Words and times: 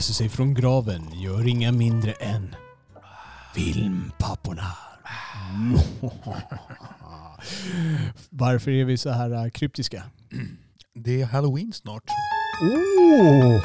reser 0.00 0.14
sig 0.14 0.28
från 0.28 0.54
graven 0.54 1.02
gör 1.20 1.46
inga 1.48 1.72
mindre 1.72 2.12
än 2.12 2.54
filmpapporna. 3.54 4.66
Varför 8.30 8.70
är 8.70 8.84
vi 8.84 8.98
så 8.98 9.10
här 9.10 9.30
äh, 9.44 9.50
kryptiska? 9.50 10.02
Det 10.94 11.20
är 11.20 11.26
halloween 11.26 11.72
snart. 11.72 12.02
Oh, 12.62 13.62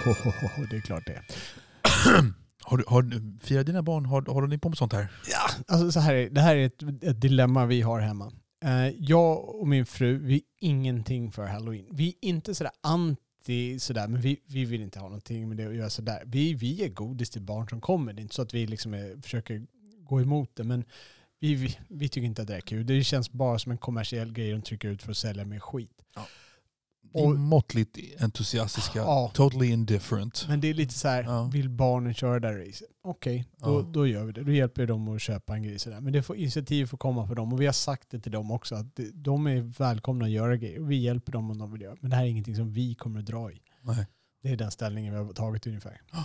det 0.70 0.76
är 0.78 0.82
klart 0.82 1.04
det. 1.06 1.22
Har, 2.64 2.78
du- 2.78 2.84
har, 2.88 3.02
du- 3.02 3.38
firar 3.44 3.64
dina 3.64 3.84
barn, 3.84 4.06
har, 4.06 4.22
har 4.34 4.48
ni 4.48 4.58
på 4.58 4.70
med 4.70 4.78
sånt 4.78 4.94
här? 4.94 5.08
Ja, 5.31 5.50
alltså 5.67 5.92
så 5.92 6.00
här 6.00 6.14
är, 6.14 6.30
det 6.30 6.42
här 6.42 6.56
är 6.56 6.66
ett, 6.66 7.04
ett 7.04 7.22
dilemma 7.22 7.66
vi 7.66 7.81
har 7.81 8.00
hemma. 8.00 8.31
Eh, 8.66 8.88
jag 9.00 9.50
och 9.62 9.67
min 9.67 9.86
fru, 9.86 10.17
vi 10.17 10.36
är 10.36 10.42
ingenting 10.62 11.31
för 11.31 11.45
halloween. 11.48 11.86
Vi 11.92 12.08
är 12.22 12.30
inte 12.30 12.56
sådär 12.56 12.72
anti 12.84 13.22
sådär, 13.80 14.08
men 14.08 14.22
vi, 14.22 14.40
vi 14.45 14.66
vill 14.66 14.81
inte 14.81 14.99
ha 14.99 15.08
någonting 15.08 15.48
med 15.49 15.58
det 15.58 15.66
att 15.66 15.76
göra 15.76 15.90
sådär. 15.90 16.23
Vi, 16.26 16.53
vi 16.53 16.84
är 16.84 16.90
godis 16.90 17.30
till 17.30 17.41
barn 17.41 17.70
som 17.70 17.81
kommer. 17.81 18.13
Det 18.13 18.20
är 18.20 18.23
inte 18.23 18.36
så 18.36 18.41
att 18.41 18.53
vi 18.53 18.67
liksom 18.67 18.94
är, 18.94 19.22
försöker 19.22 19.66
gå 19.99 20.22
emot 20.22 20.55
det, 20.55 20.63
men 20.63 20.86
vi, 21.40 21.55
vi, 21.55 21.77
vi 21.88 22.09
tycker 22.09 22.26
inte 22.26 22.41
att 22.41 22.48
det 22.48 22.55
är 22.55 22.62
kul. 22.62 22.86
Det 22.86 23.03
känns 23.03 23.31
bara 23.31 23.59
som 23.59 23.72
en 23.72 23.77
kommersiell 23.77 24.34
grej 24.34 24.52
de 24.52 24.62
trycker 24.62 24.88
ut 24.88 25.03
för 25.03 25.12
att 25.12 25.17
sälja 25.17 25.45
mer 25.45 25.59
skit. 25.59 26.02
Ja. 26.16 26.27
Och- 27.24 27.36
måttligt 27.40 27.98
entusiastiska. 28.20 29.00
Ja. 29.00 29.32
Totally 29.34 29.68
indifferent. 29.72 30.46
Men 30.48 30.62
det 30.62 30.68
är 30.68 30.73
lite 30.73 30.94
så 30.94 31.08
här, 31.08 31.23
Ja. 31.23 31.44
vill 31.54 31.70
barnen 31.70 32.14
köra 32.14 32.40
det 32.40 32.48
här 32.48 32.56
racet? 32.56 32.88
Okej, 33.04 33.46
då, 33.58 33.80
Ja. 33.82 33.88
då 33.92 34.08
gör 34.08 34.26
vi 34.26 34.32
det. 34.32 34.44
Då 34.44 34.52
hjälper 34.52 34.82
vi 34.82 34.86
dem 34.86 35.08
att 35.16 35.22
köpa 35.22 35.56
en 35.56 35.64
grej 35.64 35.80
sådär. 35.80 36.02
Men 36.02 36.14
det 36.14 36.23
får, 36.23 36.36
initiativ 36.36 36.86
får 36.86 36.98
komma 36.98 37.28
för 37.28 37.36
dem. 37.36 37.54
Och 37.54 37.62
vi 37.62 37.66
har 37.66 37.73
sagt 37.73 38.09
det 38.09 38.20
till 38.20 38.31
dem 38.31 38.52
också, 38.52 38.76
att 38.76 39.00
de 39.14 39.48
är 39.48 39.62
välkomna 39.62 40.26
att 40.26 40.31
göra 40.31 40.58
grejer. 40.58 40.80
Och 40.81 40.92
vi 40.92 40.95
hjälper 40.95 41.31
dem 41.31 41.52
om 41.52 41.58
de 41.58 41.72
vill 41.72 41.81
göra. 41.81 41.95
Men 42.02 42.09
det 42.09 42.16
här 42.16 42.23
är 42.23 42.28
ingenting 42.30 42.56
som 42.56 42.72
vi 42.73 42.95
kommer 42.95 43.20
att 43.20 43.26
dra 43.26 43.52
i. 43.52 43.61
Nej. 43.82 44.08
Det 44.44 44.50
är 44.52 44.58
den 44.58 44.72
ställningen 44.72 45.14
vi 45.14 45.20
har 45.20 45.34
tagit 45.34 45.67
ungefär. 45.67 46.02
Ja, 46.11 46.23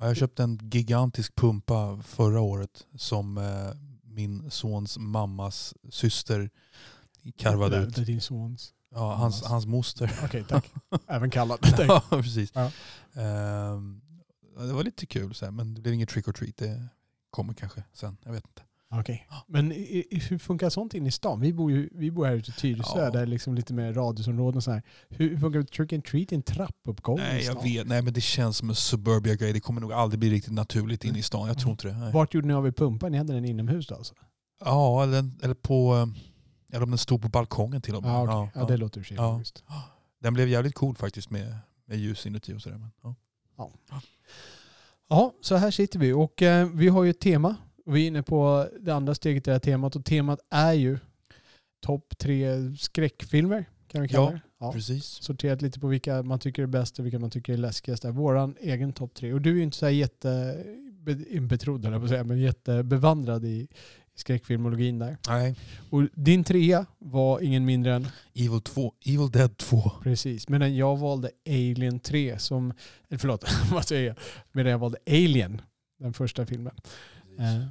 Jag 0.00 0.16
köpte 0.16 0.42
en 0.42 0.58
gigantisk 0.72 1.34
pumpa 1.34 2.00
förra 2.04 2.40
året 2.40 2.86
som 2.96 3.38
eh, 3.38 3.44
min 4.02 4.50
sons 4.50 4.98
mammas 4.98 5.74
syster 5.90 6.50
karvade 7.36 7.76
ut. 7.78 7.94
Det 7.94 8.00
är 8.00 8.06
din 8.06 8.20
sons. 8.20 8.72
Ja, 8.96 9.14
hans, 9.14 9.42
hans 9.42 9.66
moster. 9.66 10.12
Okej, 10.24 10.44
tack. 10.48 10.70
Även 11.08 11.30
kallad. 11.30 11.58
Ja, 11.78 12.02
precis. 12.10 12.52
Ja. 12.54 12.70
Ehm, 13.22 14.00
det 14.58 14.72
var 14.72 14.84
lite 14.84 15.06
kul, 15.06 15.34
så 15.34 15.44
här, 15.44 15.52
men 15.52 15.74
det 15.74 15.80
blev 15.80 15.94
ingen 15.94 16.06
trick 16.06 16.28
or 16.28 16.32
treat. 16.32 16.56
Det 16.56 16.88
kommer 17.30 17.54
kanske 17.54 17.82
sen. 17.92 18.16
Jag 18.24 18.32
vet 18.32 18.44
inte. 18.46 18.62
Okej. 18.90 19.28
Men 19.46 19.72
i, 19.72 20.06
i, 20.10 20.18
hur 20.18 20.38
funkar 20.38 20.70
sånt 20.70 20.94
in 20.94 21.06
i 21.06 21.10
stan? 21.10 21.40
Vi 21.40 21.52
bor, 21.52 21.70
ju, 21.70 21.88
vi 21.92 22.10
bor 22.10 22.26
här 22.26 22.34
ute 22.34 22.50
i 22.50 22.54
Tyresö, 22.54 22.98
Ja. 23.04 23.10
där 23.10 23.26
liksom 23.26 23.54
lite 23.54 23.74
mer 23.74 23.92
radhusområden 23.92 24.56
och 24.56 24.64
så 24.64 24.70
här. 24.72 24.82
Hur, 25.08 25.38
funkar 25.38 25.62
trick 25.62 25.92
and 25.92 26.04
treat 26.04 26.32
i 26.32 26.34
en 26.34 26.42
trappuppgång 26.42 27.16
Nej, 27.18 27.44
jag 27.44 27.62
vet. 27.62 27.86
Nej, 27.86 28.02
men 28.02 28.12
det 28.12 28.20
känns 28.20 28.56
som 28.56 28.68
en 28.68 28.74
suburbia 28.74 29.34
grej. 29.34 29.52
Det 29.52 29.60
kommer 29.60 29.80
nog 29.80 29.92
aldrig 29.92 30.18
bli 30.20 30.30
riktigt 30.30 30.52
naturligt 30.52 31.04
in 31.04 31.16
i 31.16 31.22
stan. 31.22 31.48
Jag 31.48 31.58
tror 31.58 31.70
inte 31.70 31.88
det. 31.88 31.94
Nej. 31.98 32.12
Vart 32.12 32.34
gjorde 32.34 32.46
ni 32.46 32.54
av 32.54 32.66
er 32.66 32.70
pumpa? 32.72 33.08
Ni 33.08 33.18
hade 33.18 33.32
den 33.32 33.44
inomhus 33.44 33.86
då 33.86 33.94
alltså? 33.94 34.14
Ja, 34.64 35.02
eller, 35.02 35.30
eller 35.42 35.54
på... 35.54 35.94
eh, 35.96 36.06
Eller 36.76 36.84
om 36.84 36.90
den 36.90 36.98
stod 36.98 37.22
på 37.22 37.28
balkongen 37.28 37.82
till 37.82 37.94
och 37.94 38.02
med. 38.02 38.10
Ja, 38.10 38.22
okej. 38.22 38.34
Ja, 38.34 38.50
ja, 38.54 38.60
ja. 38.60 38.66
det 38.66 38.76
låter 38.76 39.02
sig 39.02 39.16
Ja. 39.16 39.42
Den 40.18 40.34
blev 40.34 40.48
jävligt 40.48 40.74
cool 40.74 40.96
faktiskt 40.96 41.30
med, 41.30 41.58
med 41.86 41.98
ljus 41.98 42.26
inuti 42.26 42.54
och 42.54 42.62
sådär. 42.62 42.78
Men, 42.78 42.90
ja. 43.02 43.16
Ja, 45.08 45.32
så 45.40 45.56
här 45.56 45.70
sitter 45.70 45.98
vi 45.98 46.12
och 46.12 46.42
eh, 46.42 46.68
vi 46.68 46.88
har 46.88 47.04
ju 47.04 47.10
ett 47.10 47.20
tema. 47.20 47.56
Vi 47.86 48.02
är 48.02 48.06
inne 48.06 48.22
på 48.22 48.68
det 48.80 48.94
andra 48.94 49.14
steget 49.14 49.46
i 49.46 49.50
det 49.50 49.52
här 49.52 49.58
temat 49.60 49.96
och 49.96 50.04
temat 50.04 50.40
är 50.50 50.72
ju 50.72 50.98
topp 51.80 52.18
tre 52.18 52.76
skräckfilmer 52.76 53.64
kan 53.88 54.02
vi 54.02 54.08
kalla 54.08 54.24
Ja, 54.24 54.30
det. 54.30 54.40
Ja. 54.58 54.72
Precis. 54.72 55.04
Sorterat 55.04 55.62
lite 55.62 55.80
på 55.80 55.86
vilka 55.86 56.22
man 56.22 56.38
tycker 56.38 56.62
är 56.62 56.66
bäst 56.66 56.98
och 56.98 57.04
vilka 57.04 57.18
man 57.18 57.30
tycker 57.30 57.52
är 57.52 57.56
läskigast. 57.56 58.04
Våran 58.04 58.56
egen 58.60 58.92
topp 58.92 59.14
tre. 59.14 59.32
Och 59.32 59.40
du 59.40 59.50
är 59.50 59.54
ju 59.54 59.62
inte 59.62 59.76
så 59.76 59.86
här 59.86 59.92
jätte 59.92 60.64
betrodd, 61.40 61.84
höll 61.84 61.92
jag 61.92 62.02
på 62.02 62.04
att 62.04 62.10
säga, 62.10 62.24
men 62.24 62.38
jättebevandrad 62.38 63.44
i 63.44 63.68
skräckfilmologin 64.16 64.98
där. 64.98 65.16
Nej, 65.28 65.56
Och 65.90 66.02
din 66.14 66.44
trea 66.44 66.86
var 66.98 67.40
ingen 67.40 67.64
mindre 67.64 67.94
än 67.94 68.06
Evil, 68.34 68.60
2, 68.60 68.94
Evil 69.04 69.30
Dead 69.30 69.56
2. 69.56 69.90
Precis, 70.02 70.48
medan 70.48 70.76
jag 70.76 70.96
valde 70.96 71.30
Alien 71.46 72.00
3 72.00 72.38
som, 72.38 72.72
förlåt, 73.18 73.44
vad 73.72 73.84
säger 73.88 74.06
jag? 74.08 74.16
Medan 74.52 74.72
jag 74.72 74.78
valde 74.78 74.98
Alien, 75.06 75.60
den 75.98 76.12
första 76.12 76.46
filmen, 76.46 76.74
eh, 77.38 77.66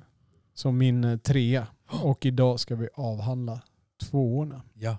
som 0.54 0.78
min 0.78 1.04
eh, 1.04 1.18
trea. 1.18 1.68
Och 2.04 2.26
idag 2.26 2.60
ska 2.60 2.76
vi 2.76 2.88
avhandla 2.94 3.62
tvåorna. 4.02 4.62
Ja. 4.74 4.98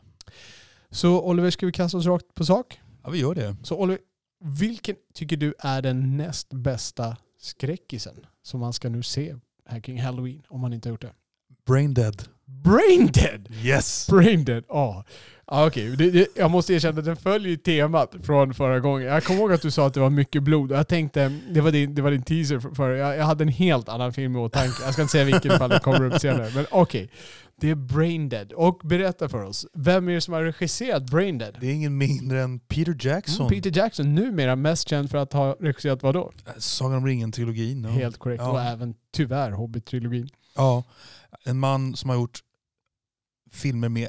Så 0.90 1.22
Oliver, 1.22 1.50
ska 1.50 1.66
vi 1.66 1.72
kasta 1.72 1.98
oss 1.98 2.06
rakt 2.06 2.34
på 2.34 2.44
sak? 2.44 2.80
ja, 3.06 3.10
vi 3.10 3.18
gör 3.18 3.34
det. 3.34 3.56
Så 3.62 3.76
Oliver, 3.76 4.00
vilken 4.44 4.96
tycker 5.14 5.36
du 5.36 5.54
är 5.58 5.82
den 5.82 6.16
näst 6.16 6.52
bästa 6.52 7.16
skräckisen 7.38 8.26
som 8.42 8.60
man 8.60 8.72
ska 8.72 8.88
nu 8.88 9.02
se 9.02 9.36
här 9.66 9.80
kring 9.80 10.00
Halloween, 10.00 10.42
om 10.48 10.60
man 10.60 10.72
inte 10.72 10.88
har 10.88 10.92
gjort 10.92 11.02
det? 11.02 11.12
Brain 11.66 11.94
Dead. 11.94 12.22
Brain 12.47 13.06
Dead! 13.12 13.49
Yes! 13.62 14.06
Brain 14.10 14.44
Dead, 14.44 14.65
ja. 14.69 15.04
Ah, 15.49 15.66
Okej, 15.66 15.97
det, 15.97 16.10
det, 16.10 16.27
jag 16.37 16.50
måste 16.50 16.75
erkänna 16.75 16.99
att 16.99 17.04
den 17.04 17.16
följer 17.16 17.56
temat 17.56 18.15
från 18.22 18.54
förra 18.54 18.81
gången. 18.81 19.06
Jag 19.09 19.25
kommer 19.25 19.41
ihåg 19.41 19.53
att 19.53 19.62
du 19.62 19.71
sa 19.71 19.87
att 19.87 19.94
det 19.94 20.00
var 20.00 20.10
mycket 20.10 20.43
blod 20.43 20.71
jag 20.71 20.88
tänkte, 20.88 21.38
det 21.50 21.60
var 21.60 21.71
din, 21.71 21.94
det 21.94 22.03
var 22.03 22.10
din 22.10 22.22
teaser 22.22 22.60
för, 22.60 22.71
för 22.71 22.91
jag, 22.91 23.16
jag 23.16 23.25
hade 23.25 23.44
en 23.44 23.49
helt 23.49 23.88
annan 23.88 24.12
film 24.12 24.37
i 24.37 24.38
åtanke. 24.38 24.82
Jag 24.84 24.93
ska 24.93 25.03
inte 25.03 25.12
säga 25.12 25.25
vilken 25.25 25.53
ifall 25.53 25.71
den 25.71 25.81
kommer 25.81 26.05
upp 26.05 26.21
senare. 26.21 26.50
Men 26.55 26.66
okej, 26.71 27.10
det 27.60 27.71
är 27.71 27.75
Brain 27.75 28.28
Dead. 28.28 28.53
Och 28.53 28.81
berätta 28.84 29.28
för 29.28 29.44
oss, 29.44 29.66
vem 29.75 30.09
är 30.09 30.12
det 30.12 30.21
som 30.21 30.34
har 30.34 30.43
regisserat 30.43 31.10
Brain 31.10 31.38
Dead? 31.38 31.56
Det 31.60 31.66
är 31.66 31.72
ingen 31.72 31.99
mindre 31.99 32.41
än 32.43 32.59
Peter 32.59 32.97
Jackson. 33.00 33.47
Mm, 33.47 33.62
Peter 33.62 33.78
Jackson, 33.81 34.15
numera 34.15 34.56
mest 34.56 34.88
känd 34.88 35.10
för 35.10 35.19
att 35.19 35.32
ha 35.32 35.56
regisserat 35.60 36.03
vad 36.03 36.15
då? 36.15 36.32
Äh, 36.47 36.53
Sagan 36.59 36.97
om 36.97 37.06
ringen-trilogin. 37.06 37.84
ja. 37.84 37.91
Helt 37.91 38.19
korrekt. 38.19 38.43
Ja. 38.43 38.50
Och 38.50 38.60
även 38.60 38.94
tyvärr 39.12 39.50
Hobbit-trilogin. 39.50 40.28
Ja, 40.56 40.84
en 41.44 41.58
man 41.58 41.97
som 41.97 42.10
har 42.10 42.16
gjort 42.16 42.41
filmer 43.50 43.88
med 43.88 44.08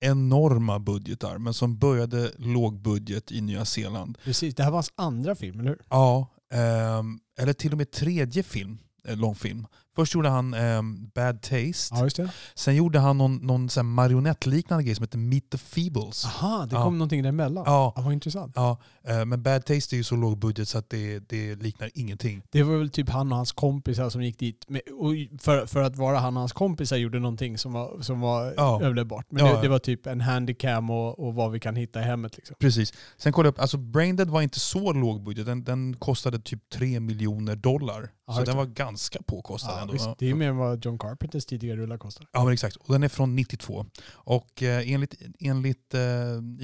enorma 0.00 0.78
budgetar 0.78 1.38
men 1.38 1.54
som 1.54 1.78
började 1.78 2.32
lågbudget 2.38 3.32
i 3.32 3.40
Nya 3.40 3.64
Zeeland. 3.64 4.18
Precis, 4.24 4.54
det 4.54 4.62
här 4.62 4.70
var 4.70 4.76
hans 4.76 4.92
andra 4.94 5.34
film, 5.34 5.60
eller 5.60 5.70
hur? 5.70 5.82
Ja, 5.90 6.28
ehm, 6.52 7.18
eller 7.38 7.52
till 7.52 7.72
och 7.72 7.78
med 7.78 7.90
tredje 7.90 8.42
film, 8.42 8.78
eh, 9.04 9.16
långfilm. 9.16 9.66
Först 9.96 10.14
gjorde 10.14 10.28
han 10.28 10.54
ehm, 10.54 11.08
Bad 11.14 11.42
Taste. 11.42 11.94
Ja. 12.22 12.28
Sen 12.54 12.76
gjorde 12.76 12.98
han 12.98 13.18
någon, 13.18 13.36
någon 13.36 13.68
sån 13.68 13.86
marionettliknande 13.86 14.84
grej 14.84 14.94
som 14.94 15.02
heter 15.02 15.18
Meet 15.18 15.50
the 15.50 15.58
Feebles. 15.58 16.24
Aha, 16.24 16.66
det 16.70 16.76
Ja. 16.76 16.84
kom 16.84 16.98
någonting 16.98 17.22
däremellan. 17.22 17.64
Ja, 17.66 17.92
Ja, 17.96 18.02
vad 18.02 18.12
intressant. 18.12 18.52
ja, 18.56 18.78
eh, 19.08 19.24
men 19.24 19.42
Bad 19.42 19.64
Taste 19.64 19.94
är 19.94 19.98
ju 19.98 20.04
så 20.04 20.16
låg 20.16 20.38
budget 20.38 20.68
så 20.68 20.78
att 20.78 20.90
det, 20.90 21.18
det 21.18 21.54
liknar 21.54 21.90
ingenting. 21.94 22.42
Det 22.50 22.62
var 22.62 22.76
väl 22.76 22.90
typ 22.90 23.08
han 23.08 23.30
och 23.32 23.36
hans 23.36 23.52
kompisar 23.52 24.10
som 24.10 24.22
gick 24.22 24.38
dit. 24.38 24.64
Med, 24.68 24.80
och 25.00 25.40
för, 25.42 25.66
för 25.66 25.82
att 25.82 25.96
vara 25.96 26.18
han 26.18 26.36
och 26.36 26.40
hans 26.40 26.52
kompisar 26.52 26.96
gjorde 26.96 27.18
någonting 27.18 27.58
som 27.58 27.72
var, 27.72 28.00
som 28.00 28.20
var 28.20 28.54
Ja. 28.56 28.80
överlevbart. 28.82 29.26
Men 29.30 29.44
Ja, 29.44 29.50
det, 29.50 29.56
ja. 29.56 29.62
det 29.62 29.68
var 29.68 29.78
typ 29.78 30.06
en 30.06 30.20
handicam 30.20 30.90
och, 30.90 31.18
och 31.26 31.34
vad 31.34 31.50
vi 31.52 31.60
kan 31.60 31.76
hitta 31.76 32.00
i 32.00 32.02
hemmet. 32.02 32.36
Liksom. 32.36 32.56
Precis. 32.60 32.92
Sen 33.16 33.32
kollade 33.32 33.46
jag 33.46 33.52
upp, 33.54 33.60
alltså 33.60 33.76
Brain 33.76 34.16
Dead 34.16 34.30
var 34.30 34.42
inte 34.42 34.60
så 34.60 34.92
låg 34.92 35.24
budget. 35.24 35.46
Den, 35.46 35.64
den 35.64 35.96
kostade 35.96 36.38
typ 36.38 36.68
3 36.72 37.00
miljoner 37.00 37.56
dollar. 37.56 38.10
Ja, 38.26 38.32
så 38.34 38.42
den 38.42 38.56
var 38.56 38.64
ganska 38.66 39.18
påkostad 39.26 39.78
Ja, 39.80 39.83
ändå. 39.90 39.92
visst, 39.92 40.18
det 40.18 40.30
är 40.30 40.34
mer 40.34 40.48
än 40.48 40.56
vad 40.56 40.84
John 40.84 40.98
Carpenters 40.98 41.46
tidigare 41.46 41.76
rullar 41.80 41.98
kostade. 41.98 42.26
Ja 42.32 42.44
men 42.44 42.52
exakt. 42.52 42.76
Och 42.76 42.92
den 42.92 43.02
är 43.02 43.08
från 43.08 43.36
92. 43.36 43.86
Och 44.12 44.62
eh, 44.62 44.92
enligt, 44.92 45.14
enligt 45.40 45.94
eh, 45.94 46.00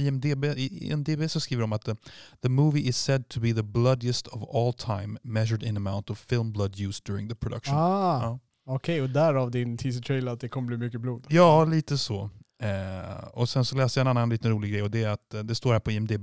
IMDB, 0.06 0.44
IMDB 0.58 1.30
så 1.30 1.40
skriver 1.40 1.60
de 1.60 1.72
att 1.72 1.88
eh, 1.88 1.94
the 2.42 2.48
movie 2.48 2.82
is 2.88 2.96
said 2.98 3.28
to 3.28 3.40
be 3.40 3.52
the 3.54 3.62
bloodiest 3.62 4.26
of 4.26 4.42
all 4.56 4.72
time 4.72 5.18
measured 5.22 5.62
in 5.62 5.76
amount 5.76 6.10
of 6.10 6.18
film 6.18 6.52
blood 6.52 6.80
used 6.80 7.04
during 7.04 7.28
the 7.28 7.34
production. 7.34 7.76
Ah, 7.76 8.22
Ja. 8.22 8.38
Okej, 8.66 9.02
och 9.02 9.10
därav 9.10 9.50
din 9.50 9.76
teaser 9.76 10.00
trailer 10.02 10.32
att 10.32 10.40
det 10.40 10.48
kommer 10.48 10.66
bli 10.66 10.76
mycket 10.76 11.00
blod. 11.00 11.26
Ja, 11.28 11.64
lite 11.64 11.98
så. 11.98 12.30
Eh, 12.62 13.24
och 13.32 13.48
sen 13.48 13.64
så 13.64 13.76
läste 13.76 14.00
jag 14.00 14.04
en 14.04 14.08
annan 14.16 14.28
liten 14.30 14.50
rolig 14.50 14.72
grej 14.72 14.82
och 14.82 14.90
det 14.90 15.04
är 15.04 15.08
att 15.08 15.34
eh, 15.34 15.40
det 15.40 15.54
står 15.54 15.72
här 15.72 15.80
på 15.80 15.90
IMDB 15.90 16.22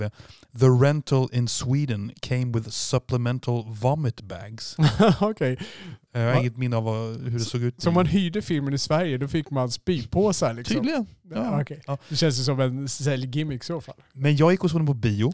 The 0.60 0.66
rental 0.66 1.30
in 1.31 1.48
Sweden 1.48 2.12
came 2.19 2.45
with 2.45 2.69
supplemental 2.69 3.66
vomit 3.68 4.22
bags. 4.22 4.75
Okej, 5.22 5.60
Eh, 6.13 6.22
jag 6.22 6.34
har 6.34 6.39
inget 6.42 6.57
minne 6.57 6.75
av 6.78 6.84
vad, 6.84 7.22
hur 7.22 7.31
det 7.39 7.45
såg 7.45 7.62
ut. 7.62 7.81
så 7.81 7.89
om 7.89 7.94
man 7.95 8.06
hyrde 8.06 8.42
filmen 8.42 8.74
i 8.74 8.78
Sverige 8.78 9.18
då 9.18 9.28
fick 9.28 9.50
man 9.51 9.72
spypåsar 9.72 10.54
liksom? 10.54 10.75
Tydligen. 10.75 11.07
Ja, 11.30 11.36
Ja. 11.38 11.62
okej. 11.62 11.81
Ja. 11.88 11.98
Det 12.10 12.16
känns 12.16 12.39
ju 12.39 12.44
som 12.44 12.60
en 12.60 12.88
säljgimmick 12.89 13.63
i 13.63 13.66
så 13.66 13.81
fall. 13.81 13.95
Men 14.13 14.36
jag 14.36 14.51
gick 14.51 14.63
och 14.63 14.72
såg 14.72 14.80
den 14.80 14.86
på 14.88 14.94
bio. 14.94 15.34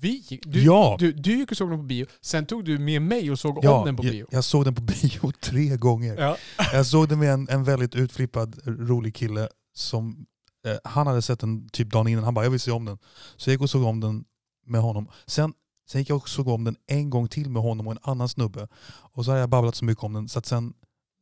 Vi? 0.00 0.40
Du, 0.42 0.62
ja! 0.64 0.96
du, 0.98 1.12
du 1.12 1.38
gick 1.38 1.50
och 1.50 1.56
såg 1.56 1.70
den 1.70 1.78
på 1.78 1.84
bio, 1.84 2.06
sen 2.20 2.46
tog 2.46 2.64
du 2.64 2.78
med 2.78 3.02
mig 3.02 3.30
och 3.30 3.38
såg 3.38 3.58
ja, 3.62 3.78
om 3.78 3.86
den 3.86 3.96
på 3.96 4.02
bio. 4.02 4.12
Jag, 4.30 4.36
jag 4.36 4.44
såg 4.44 4.64
den 4.64 4.74
på 4.74 4.82
bio 5.02 5.32
tre 5.40 5.76
gånger. 5.76 6.16
Ja. 6.18 6.36
Jag 6.72 6.86
såg 6.86 7.08
den 7.08 7.18
med 7.18 7.32
en, 7.32 7.48
en 7.50 7.64
väldigt 7.64 7.94
utflippad, 7.94 8.58
rolig 8.64 9.14
kille 9.14 9.48
som 9.74 10.26
eh, 10.66 10.76
han 10.84 11.06
hade 11.06 11.22
sett 11.22 11.40
den 11.40 11.68
typ 11.68 11.90
dagen 11.92 12.08
innan. 12.08 12.24
Han 12.24 12.34
bara, 12.34 12.44
jag 12.44 12.50
vill 12.50 12.60
se 12.60 12.70
om 12.70 12.84
den. 12.84 12.98
Så 13.36 13.50
jag 13.50 13.52
gick 13.54 13.60
och 13.62 13.70
såg 13.70 13.82
om 13.84 14.00
den 14.00 14.24
med 14.66 14.80
honom. 14.80 15.08
Sen, 15.26 15.52
sen 15.90 16.00
gick 16.00 16.10
jag 16.10 16.16
och 16.16 16.28
såg 16.28 16.48
om 16.48 16.64
den 16.64 16.76
en 16.86 17.10
gång 17.10 17.28
till 17.28 17.50
med 17.50 17.62
honom 17.62 17.86
och 17.86 17.92
en 17.92 17.98
annan 18.02 18.28
snubbe. 18.28 18.68
Och 19.12 19.24
så 19.24 19.30
hade 19.30 19.40
jag 19.40 19.48
babblat 19.50 19.74
så 19.74 19.84
mycket 19.84 20.04
om 20.04 20.12
den 20.12 20.28
så 20.28 20.38
att 20.38 20.46
sen 20.46 20.72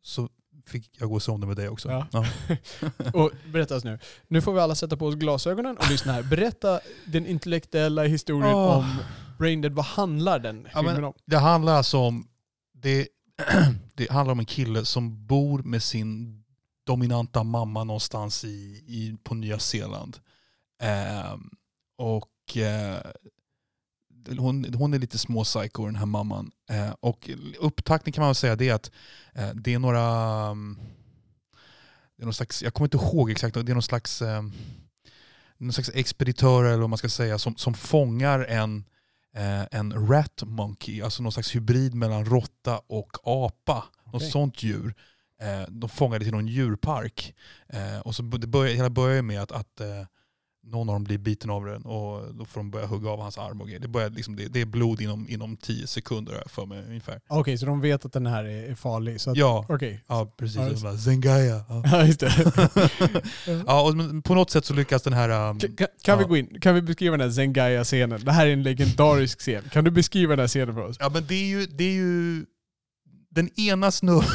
så 0.03 0.29
fick 0.67 1.01
jag 1.01 1.09
gå 1.09 1.15
och 1.15 1.23
se 1.23 1.33
om 1.33 1.41
den 1.41 1.49
med 1.49 1.57
dig 1.57 1.69
också. 1.69 1.89
Ja. 1.91 2.07
Ja. 2.13 2.27
Och 3.15 3.31
berätta 3.53 3.77
oss 3.77 3.85
nu. 3.85 3.99
Nu 4.29 4.41
får 4.43 4.53
vi 4.53 4.61
alla 4.61 4.75
sätta 4.75 4.97
på 4.97 5.07
oss 5.07 5.15
glasögonen 5.15 5.77
och 5.79 5.91
lyssna 5.91 6.13
här. 6.13 6.23
Berätta 6.23 6.81
den 7.07 7.27
intellektuella 7.27 8.03
historien 8.05 8.55
Åh. 8.55 8.79
om 8.79 8.97
Braindead, 9.39 9.73
vad 9.75 9.85
handlar 9.85 10.39
den 10.39 10.69
Ja, 10.75 10.83
men- 10.83 11.05
om? 11.05 11.13
Det 11.27 11.39
handlar 11.39 11.75
alltså 11.75 11.99
om, 11.99 12.27
det, 12.75 13.09
det 13.95 14.11
handlar 14.11 14.33
om 14.33 14.39
en 14.39 14.47
kille 14.47 14.85
som 14.85 15.27
bor 15.27 15.63
med 15.63 15.83
sin 15.83 16.38
dominanta 16.89 17.43
mamma 17.43 17.85
någonstans 17.85 18.45
i, 18.45 18.85
i, 18.87 19.17
på 19.23 19.35
Nya 19.35 19.59
Zeeland. 19.59 20.19
Ehm, 20.83 21.51
och 21.99 22.57
eh, 22.57 23.01
hon, 24.39 24.75
hon 24.75 24.95
är 24.95 24.99
lite 24.99 25.19
små 25.19 25.45
psycho 25.45 25.87
den 25.87 25.97
här 25.97 26.07
mamman. 26.07 26.51
Eh, 26.71 26.91
och 27.01 27.31
upptakten 27.59 28.13
kan 28.13 28.23
man 28.23 28.29
väl 28.29 28.35
säga 28.35 28.57
det 28.57 28.69
är 28.69 28.75
att 28.75 28.91
eh, 29.35 29.51
det 29.55 29.75
är 29.75 29.79
några, 29.79 30.05
mm, 30.51 30.79
det 32.17 32.23
är 32.23 32.25
någon 32.25 32.35
slags, 32.35 32.63
jag 32.63 32.75
kommer 32.75 32.87
inte 32.87 32.97
ihåg 32.97 33.31
exakt, 33.31 33.55
det 33.55 33.73
är 33.73 33.75
någon 33.75 33.83
slags, 33.83 34.23
eh, 34.23 34.43
någon 35.59 35.73
slags 35.73 35.91
expeditörer 35.95 36.69
eller 36.69 36.81
vad 36.81 36.91
man 36.91 36.99
ska 36.99 37.09
säga 37.09 37.39
som, 37.39 37.57
som 37.57 37.75
fångar 37.75 38.41
en, 38.45 38.85
eh, 39.35 39.63
en 39.71 40.09
rat 40.09 40.43
monkey, 40.47 41.03
alltså 41.03 41.23
någon 41.23 41.33
slags 41.33 41.57
hybrid 41.57 41.95
mellan 41.95 42.25
råtta 42.25 42.81
och 42.87 43.17
apa. 43.23 43.85
Något 44.05 44.15
Okej. 44.15 44.31
sånt 44.31 44.63
djur. 44.63 44.95
Eh, 45.43 45.63
de 45.69 45.89
fångade 45.91 46.25
till 46.25 46.35
någon 46.35 46.47
djurpark. 46.49 47.35
Eh, 47.69 47.99
och 48.01 48.15
så 48.15 48.23
det 48.23 48.47
börjar, 48.47 48.75
hela 48.75 48.91
börjar 48.91 49.23
med 49.23 49.43
att, 49.43 49.53
att 49.53 49.81
eh, 49.81 49.87
någon 50.67 50.89
av 50.89 50.95
dem 50.95 51.05
blir 51.05 51.19
biten 51.19 51.51
av 51.51 51.65
den 51.65 51.83
och 51.83 52.35
då 52.35 52.45
får 52.45 52.61
de 52.61 52.71
börja 52.71 52.87
hugga 52.87 53.11
av 53.11 53.21
hans 53.21 53.39
arm 53.39 53.61
och 53.61 53.67
grejer. 53.67 53.81
Det, 53.81 53.89
börjar 53.89 54.11
liksom, 54.11 54.37
det, 54.37 54.49
det 54.49 54.61
är 54.61 54.67
blod 54.67 55.01
inom, 55.01 55.29
inom 55.29 55.57
tio 55.57 55.87
sekunder 55.87 56.33
har 56.33 56.41
jag 56.41 56.51
för 56.51 56.67
mig 56.67 56.85
ungefär. 56.89 57.21
Okej, 57.29 57.59
så 57.59 57.67
de 57.67 57.81
vet 57.81 58.05
att 58.05 58.13
den 58.13 58.27
här 58.27 58.45
är 58.45 58.71
är 58.71 58.75
farlig. 58.75 59.21
Så 59.21 59.31
att, 59.31 59.37
Ja, 59.37 59.67
Okej. 59.69 60.05
ja 60.09 60.35
precis. 60.39 60.57
Ja, 60.57 60.63
Ja, 60.63 60.71
just- 60.71 60.83
bara, 60.83 60.97
Zengaya. 60.97 61.65
Ja. 61.69 61.83
Ja, 61.93 62.05
just 62.05 62.21
det. 62.21 62.53
ja, 63.67 63.83
och 63.89 64.25
på 64.25 64.35
något 64.35 64.51
sätt 64.51 64.65
så 64.65 64.75
lyckas 64.75 65.03
den 65.03 65.13
här... 65.13 65.51
Um, 65.51 65.59
Kan, 65.59 65.77
kan, 65.77 65.87
kan 66.03 66.19
vi 66.19 66.25
Ja. 66.25 66.29
gå 66.29 66.37
in? 66.37 66.61
Kan 66.61 66.75
vi 66.75 66.83
beskriva 66.83 67.17
den 67.17 67.27
här 67.27 67.31
Zengaya-scenen? 67.35 68.25
Det 68.25 68.33
här 68.33 68.47
är 68.47 68.53
en 68.53 68.63
legendarisk 68.63 69.41
scen. 69.41 69.63
Kan 69.73 69.85
du 69.85 69.91
beskriva 69.91 70.31
den 70.31 70.39
här 70.41 70.49
scenen 70.49 70.75
för 70.75 70.83
oss? 70.85 70.97
ja 71.01 71.09
men 71.09 71.27
det 71.27 71.35
är 71.35 71.47
ju, 71.49 71.67
det 71.67 71.85
är 71.85 71.93
ju 71.95 72.47
den 73.31 73.61
ena 73.61 73.91
snubben, 73.91 74.29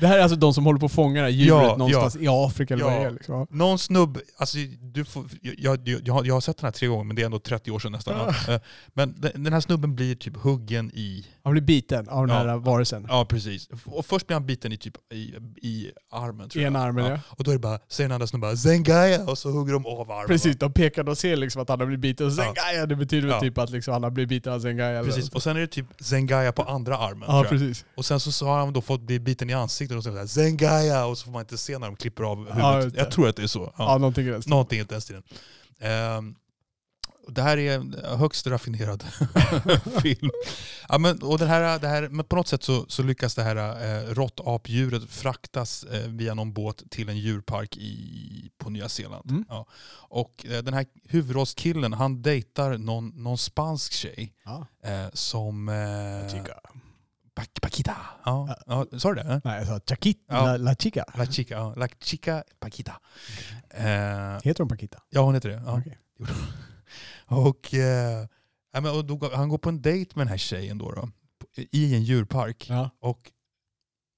Det 0.00 0.06
här 0.06 0.18
är 0.18 0.22
alltså 0.22 0.36
de 0.38 0.54
som 0.54 0.64
håller 0.64 0.78
på 0.80 0.86
att 0.86 0.92
fånga 0.92 1.14
det 1.14 1.26
här 1.26 1.28
djuret 1.28 1.48
Ja, 1.62 1.76
någonstans 1.76 2.16
i 2.16 2.26
Afrika 2.28 2.74
eller 2.74 2.84
vad 2.84 2.94
Ja. 2.94 2.98
det 2.98 3.04
är. 3.06 3.10
Liksom. 3.10 3.46
någon 3.50 3.78
snubb, 3.78 4.18
alltså 4.38 4.58
du 4.80 5.04
får, 5.04 5.24
jag, 5.42 5.88
jag, 5.88 6.00
jag, 6.04 6.14
har, 6.14 6.24
jag 6.24 6.34
har 6.34 6.40
sett 6.40 6.56
den 6.58 6.64
här 6.66 6.72
tre 6.72 6.88
gånger 6.88 7.04
men 7.04 7.16
det 7.16 7.22
är 7.22 7.26
ändå 7.26 7.38
30 7.38 7.70
år 7.70 7.78
sedan 7.78 7.92
nästan. 7.92 8.34
Ja. 8.46 8.54
Eh, 8.54 8.60
Men 8.94 9.14
den, 9.34 9.52
här 9.52 9.60
snubben 9.60 9.94
blir 9.96 10.14
typ 10.14 10.36
huggen 10.36 10.90
i, 10.94 11.26
Han 11.44 11.52
blir 11.52 11.62
biten 11.62 12.08
av 12.08 12.26
den 12.26 12.36
Ja. 12.36 12.42
här 12.42 12.56
varelsen. 12.58 13.06
ja 13.08 13.24
precis. 13.24 13.68
Och 13.86 14.06
först 14.06 14.26
blir 14.26 14.34
han 14.34 14.46
biten 14.46 14.72
i 14.72 14.76
typ 14.76 14.94
i, 15.12 15.34
i 15.62 15.90
armen 16.12 16.48
tror 16.48 16.60
I 16.60 16.64
jag. 16.64 16.70
en 16.70 16.76
armen, 16.76 17.04
ja. 17.10 17.18
Och 17.28 17.44
då 17.44 17.50
är 17.50 17.54
det 17.54 17.58
bara, 17.60 17.78
säger 17.88 18.08
den 18.08 18.14
andra 18.14 18.26
snubben 18.26 18.56
Zengaya 18.56 19.24
och 19.30 19.38
så 19.38 19.50
hugger 19.50 19.72
de 19.72 19.86
av 19.86 20.10
armen. 20.10 20.26
Precis, 20.26 20.56
de 20.58 20.72
pekar 20.72 21.08
och 21.08 21.18
ser 21.18 21.36
liksom 21.36 21.62
att 21.62 21.68
han 21.68 21.80
har 21.80 21.86
blivit 21.86 22.00
biten. 22.02 22.26
Och 22.26 22.32
Ja. 22.32 22.36
Zengaya, 22.54 22.86
det 22.86 22.96
betyder 22.96 23.22
väl 23.28 23.30
Ja. 23.36 23.40
typ 23.40 23.58
att 23.58 23.70
liksom 23.70 23.92
han 23.92 24.02
har 24.02 24.10
blivit 24.10 24.28
biten 24.28 24.52
av 24.52 24.60
Zengaya. 24.60 25.04
Precis, 25.04 25.28
och 25.30 25.42
sen 25.42 25.56
är 25.56 25.60
det 25.60 25.66
typ 25.66 25.86
Zengaya 26.00 26.52
på 26.52 26.62
andra 26.62 26.96
armen. 26.98 27.24
Ja, 27.28 27.44
precis. 27.48 27.84
Och 27.94 28.04
sen 28.04 28.20
så, 28.20 28.32
så 28.32 28.46
har 28.46 28.58
han 28.58 28.72
då 28.72 28.80
fått 28.80 29.00
bli 29.00 29.20
biten 29.20 29.50
i 29.50 29.52
ansiktet 29.52 29.89
och 29.96 30.04
så 30.04 30.12
säger 30.12 30.26
Zengaya 30.26 31.04
och 31.06 31.18
så 31.18 31.24
får 31.24 31.32
man 31.32 31.40
inte 31.40 31.58
se 31.58 31.78
när 31.78 31.86
de 31.86 31.96
klipper 31.96 32.24
av 32.24 32.38
huvudet. 32.38 32.58
Ja, 32.58 32.76
det. 32.84 32.98
jag 32.98 33.10
tror 33.10 33.28
att 33.28 33.36
det 33.36 33.42
är 33.42 33.46
så. 33.46 33.74
Ja, 33.78 33.98
någonting 33.98 34.26
i 34.26 34.30
den 34.30 34.42
stilen. 34.42 34.50
Någonting 34.50 34.80
i 34.80 34.84
den 34.84 35.00
stilen. 35.00 35.22
Ehm, 35.80 36.34
det 37.28 37.42
här 37.42 37.56
är 37.58 37.74
en 37.74 37.96
högst 38.18 38.46
raffinerad 38.46 39.02
film. 40.02 40.30
Ja, 40.88 40.98
men, 40.98 41.22
och 41.22 41.38
den 41.38 41.48
här, 41.48 41.78
det 41.78 41.88
här, 41.88 42.08
men 42.08 42.24
på 42.24 42.36
något 42.36 42.48
sätt 42.48 42.62
så, 42.62 42.84
så 42.88 43.02
lyckas 43.02 43.34
det 43.34 43.42
här 43.42 43.56
eh, 43.56 44.14
råttapdjuret 44.14 45.10
fraktas 45.10 45.84
eh, 45.84 46.08
via 46.08 46.34
någon 46.34 46.52
båt 46.52 46.82
till 46.90 47.08
en 47.08 47.18
djurpark 47.18 47.76
i, 47.76 48.50
på 48.58 48.70
Nya 48.70 48.88
Zeeland. 48.88 49.30
Mm. 49.30 49.44
Ja. 49.48 49.66
Och 50.08 50.46
eh, 50.50 50.62
den 50.62 50.74
här 50.74 50.86
huvudrollskillen 51.08 51.92
han 51.92 52.22
dejtar 52.22 52.78
någon, 52.78 53.08
någon 53.08 53.38
spansk 53.38 53.92
tjej 53.92 54.32
Ja. 54.44 54.66
eh, 54.84 55.10
som... 55.12 55.68
Eh. 55.68 55.74
Pa- 57.34 57.60
Paquita. 57.62 57.96
Ja. 58.24 58.56
Ja, 58.66 58.86
sa 58.98 59.08
du 59.08 59.14
det? 59.14 59.40
Nej, 59.44 59.58
jag 59.58 59.66
sa 59.66 59.80
Chakita. 59.88 60.20
Ja. 60.34 60.44
La, 60.44 60.56
la 60.56 60.74
Chica. 60.74 61.04
La 61.14 61.26
chica, 61.26 61.54
ja. 61.54 61.74
La 61.76 61.88
chica 62.00 62.44
Paquita. 62.60 63.00
Eh, 63.70 63.84
Heter 64.44 64.58
hon 64.58 64.68
Paquita? 64.68 64.98
ja, 65.10 65.20
hon 65.20 65.34
heter 65.34 65.48
det. 65.48 65.62
Ja. 65.66 65.78
Okej. 65.78 65.98
Och, 67.26 67.74
eh, 67.74 68.26
och 68.96 69.04
då, 69.04 69.30
han 69.34 69.48
går 69.48 69.58
på 69.58 69.68
en 69.68 69.82
dejt 69.82 70.12
med 70.16 70.26
den 70.26 70.30
här 70.30 70.38
tjejen 70.38 70.78
då, 70.78 70.92
då 70.92 71.08
i 71.56 71.94
en 71.94 72.02
djurpark. 72.02 72.66
Ja. 72.70 72.90
Och 73.00 73.30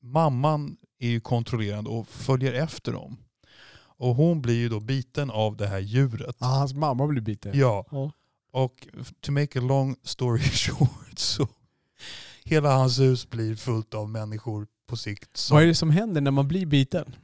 mamman 0.03 0.76
är 0.99 1.09
ju 1.09 1.20
kontrollerande 1.20 1.91
och 1.91 2.09
följer 2.09 2.53
efter 2.53 2.93
dem. 2.93 3.17
Och 3.99 4.14
hon 4.14 4.43
blir 4.43 4.55
ju 4.55 4.69
då 4.69 4.81
biten 4.81 5.31
av 5.31 5.56
det 5.56 5.67
här 5.67 5.79
djuret. 5.79 6.37
Ah, 6.38 6.47
hans 6.47 6.75
mamma 6.75 7.06
blir 7.06 7.20
biten. 7.23 7.53
Ja, 7.55 7.87
Ja. 7.91 8.12
och 8.53 8.88
to 9.20 9.32
make 9.32 9.59
a 9.59 9.62
long 9.62 9.97
story 10.03 10.41
short 10.50 11.19
så 11.19 11.49
hela 12.44 12.76
hans 12.76 13.00
hus 13.00 13.30
blir 13.30 13.56
fullt 13.56 13.94
av 13.94 14.08
människor 14.08 14.66
på 14.88 14.96
sikt. 14.96 15.36
Som, 15.36 15.54
Vad 15.54 15.62
är 15.62 15.66
det 15.66 15.74
som 15.74 15.90
händer 15.90 16.20
när 16.20 16.30
man 16.30 16.48
blir 16.48 16.66
biten? 16.66 17.16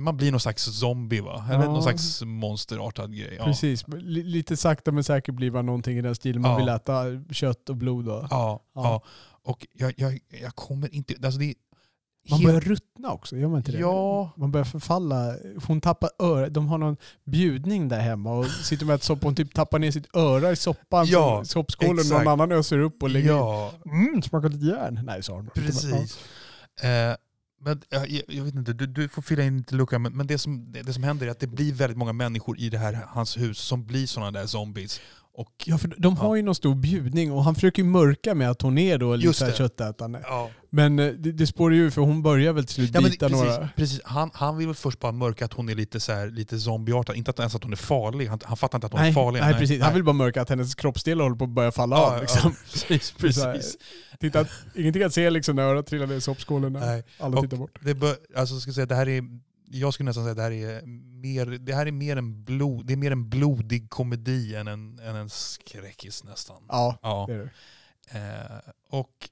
man 0.00 0.16
blir 0.16 0.30
någon 0.30 0.40
slags 0.40 0.64
zombie 0.64 1.20
va? 1.20 1.46
Eller 1.50 1.64
Ja. 1.64 1.70
någon 1.72 1.82
slags 1.82 2.22
monsterartad 2.22 3.16
grej. 3.16 3.34
Ja. 3.38 3.44
Precis. 3.44 3.84
Lite 4.06 4.56
sakta 4.56 4.92
men 4.92 5.04
säkert 5.04 5.34
blir 5.34 5.50
man 5.50 5.66
någonting 5.66 5.98
i 5.98 6.02
den 6.02 6.14
stilen. 6.14 6.42
Man 6.42 6.50
Ja. 6.50 6.56
vill 6.58 6.68
äta 6.68 7.04
kött 7.30 7.68
och 7.68 7.76
blod. 7.76 8.08
Och. 8.08 8.26
Ja, 8.30 8.62
Ja. 8.74 9.02
Och 9.44 9.66
jag, 9.72 9.94
jag, 9.96 10.18
jag 10.42 10.54
kommer 10.54 10.94
inte... 10.94 11.14
Alltså 11.24 11.40
det, 11.40 11.54
Man 12.30 12.42
börjar 12.42 12.60
ruttna 12.60 13.10
också, 13.12 13.36
gör 13.36 13.48
man 13.48 13.58
inte 13.58 13.72
det? 13.72 13.78
Ja. 13.78 14.32
Man 14.36 14.52
börjar 14.52 14.64
förfalla. 14.64 15.34
Hon 15.66 15.80
tappar 15.80 16.10
örat. 16.18 16.54
De 16.54 16.68
har 16.68 16.78
någon 16.78 16.96
bjudning 17.24 17.88
där 17.88 18.00
hemma 18.00 18.32
och 18.32 18.46
sitter 18.46 18.86
med 18.86 18.94
ett 18.94 19.02
soppa. 19.02 19.26
Hon 19.26 19.34
typ 19.34 19.54
tappar 19.54 19.78
ner 19.78 19.90
sitt 19.90 20.16
öra 20.16 20.50
i 20.52 20.56
soppan. 20.56 21.06
Ja, 21.08 21.36
som 21.36 21.44
soppskålen. 21.44 21.98
exakt. 21.98 22.24
Någon 22.24 22.28
annan 22.32 22.52
öser 22.52 22.78
upp 22.78 23.02
och 23.02 23.10
lägger 23.10 23.28
Ja, 23.28 23.72
Mm, 23.86 24.22
smakar 24.22 24.48
lite 24.48 24.66
järn. 24.66 25.00
Nej, 25.04 25.22
sa 25.22 25.32
hon. 25.34 25.50
precis. 25.54 26.18
Eh, 26.82 27.14
men 27.64 27.82
jag, 27.88 28.22
jag 28.28 28.44
vet 28.44 28.54
inte, 28.54 28.72
du, 28.72 28.86
du 28.86 29.08
får 29.08 29.22
fylla 29.22 29.42
in 29.42 29.58
lite 29.58 29.74
lucka, 29.74 29.98
men, 29.98 30.16
men 30.16 30.26
det, 30.26 30.38
som, 30.38 30.72
det, 30.72 30.82
det 30.82 30.92
som 30.92 31.02
händer 31.02 31.26
är 31.26 31.30
att 31.30 31.40
det 31.40 31.46
blir 31.46 31.72
väldigt 31.72 31.98
många 31.98 32.12
människor 32.12 32.58
i 32.60 32.68
det 32.70 32.78
här 32.78 32.98
hans 33.08 33.38
hus 33.38 33.58
som 33.58 33.86
blir 33.86 34.06
sådana 34.06 34.30
där 34.30 34.46
zombies. 34.46 35.00
Och, 35.34 35.48
Ja, 35.64 35.78
för 35.78 35.94
de 35.98 36.16
har 36.16 36.28
Ja. 36.28 36.36
ju 36.36 36.42
någon 36.42 36.54
stor 36.54 36.74
bjudning 36.74 37.32
och 37.32 37.44
han 37.44 37.54
försöker 37.54 37.82
ju 37.82 37.88
mörka 37.88 38.34
med 38.34 38.50
att 38.50 38.62
hon 38.62 38.78
är 38.78 38.98
då 38.98 39.14
lite 39.16 39.26
Just 39.26 39.40
det. 39.40 39.56
köttätande. 39.56 40.20
ja. 40.24 40.50
Men 40.70 40.98
eh, 40.98 41.06
det, 41.12 41.32
det 41.32 41.46
spårar 41.46 41.74
ju 41.74 41.90
för 41.90 42.00
hon 42.00 42.22
börjar 42.22 42.52
väl 42.52 42.64
till 42.64 42.74
slut 42.74 42.90
Ja, 42.94 43.00
bita 43.00 43.28
precis, 43.28 43.44
några. 43.44 43.68
precis. 43.76 44.00
Han, 44.04 44.30
han 44.34 44.56
vill 44.56 44.66
väl 44.66 44.74
först 44.76 45.00
bara 45.00 45.12
mörka 45.12 45.44
att 45.44 45.52
hon 45.52 45.68
är 45.68 45.74
lite, 45.74 46.00
så 46.00 46.12
här, 46.12 46.26
lite 46.30 46.58
zombieartad, 46.58 47.16
inte 47.16 47.30
att, 47.30 47.38
ens 47.38 47.54
att 47.54 47.62
hon 47.62 47.72
är 47.72 47.76
farlig. 47.76 48.26
Han, 48.26 48.38
han 48.44 48.56
fattar 48.56 48.78
inte 48.78 48.86
att 48.86 48.92
hon 48.92 49.00
Nej, 49.00 49.10
är 49.10 49.14
farlig. 49.14 49.40
nej, 49.40 49.54
precis. 49.54 49.82
Han 49.82 49.94
vill 49.94 50.04
bara 50.04 50.12
mörka 50.12 50.42
att 50.42 50.48
hennes 50.48 50.74
kroppsdelar 50.74 51.22
håller 51.24 51.36
på 51.36 51.44
att 51.44 51.50
börja 51.50 51.72
falla 51.72 51.96
ja, 51.96 52.14
av. 52.14 52.20
Liksom. 52.20 52.54
precis, 52.72 53.12
precis. 53.18 53.76
Titta, 54.20 54.44
ingenting 54.74 55.02
att 55.02 55.14
se 55.14 55.30
liksom 55.30 55.56
när 55.56 55.62
örat 55.62 55.86
trillar 55.86 56.06
ner 56.06 56.14
i 56.16 56.20
soppskålen. 56.20 56.72
Nej. 56.72 57.04
Alla 57.20 57.36
Och- 57.36 57.42
tittar 57.42 57.56
bort. 57.56 57.78
Det 57.80 57.94
bör, 57.94 58.16
alltså, 58.36 58.60
ska 58.60 58.72
säga, 58.72 58.86
det 58.86 58.94
här 58.94 59.08
är, 59.08 59.22
jag 59.78 59.94
skulle 59.94 60.04
nästan 60.10 60.24
säga 60.24 60.30
att 60.30 60.36
det 60.36 60.42
här 60.42 60.52
är 60.52 60.82
mer, 61.22 61.46
det 61.46 61.74
här 61.74 61.86
är 61.86 61.92
mer, 61.92 62.16
en, 62.16 62.44
blod, 62.44 62.86
det 62.86 62.92
är 62.92 62.96
mer 62.96 63.10
en 63.10 63.28
blodig 63.28 63.90
komedi 63.90 64.54
än 64.54 64.68
en, 64.68 64.98
än 64.98 65.16
en 65.16 65.30
skräckis 65.30 66.24
nästan. 66.24 66.62
Ja, 66.68 66.98
Ja. 67.02 67.24
det 67.28 67.34
är 67.34 67.38
det. 67.38 67.50
Eh, 68.14 68.72
och 68.88 69.28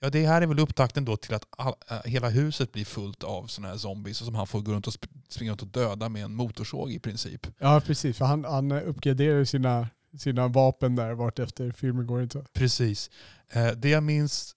ja, 0.00 0.10
det 0.10 0.26
här 0.26 0.42
är 0.42 0.46
väl 0.46 0.58
upptakten 0.58 1.04
då 1.04 1.16
till 1.16 1.34
att 1.34 1.44
all, 1.50 1.74
eh, 1.90 2.00
hela 2.04 2.28
huset 2.28 2.72
blir 2.72 2.84
fullt 2.84 3.24
av 3.24 3.46
sådana 3.46 3.68
här 3.72 3.78
zombies 3.78 4.18
som 4.18 4.34
han 4.34 4.46
får 4.46 4.60
gå 4.60 4.72
runt 4.72 4.86
och 4.86 4.92
sp- 4.92 5.22
springa 5.28 5.50
runt 5.50 5.62
och 5.62 5.68
döda 5.68 6.08
med 6.08 6.24
en 6.24 6.34
motorsåg 6.34 6.92
i 6.92 6.98
princip. 6.98 7.46
Ja, 7.58 7.80
precis. 7.86 8.16
För 8.18 8.24
han, 8.24 8.44
han 8.44 8.72
uppgraderar 8.72 9.44
sina, 9.44 9.88
sina 10.18 10.48
vapen 10.48 10.96
där 10.96 11.12
vart 11.12 11.38
efter 11.38 11.70
filmen 11.72 12.06
går 12.06 12.22
inte. 12.22 12.44
Precis. 12.52 13.10
Eh, 13.50 13.68
det 13.70 13.88
jag 13.88 14.02
minns 14.02 14.54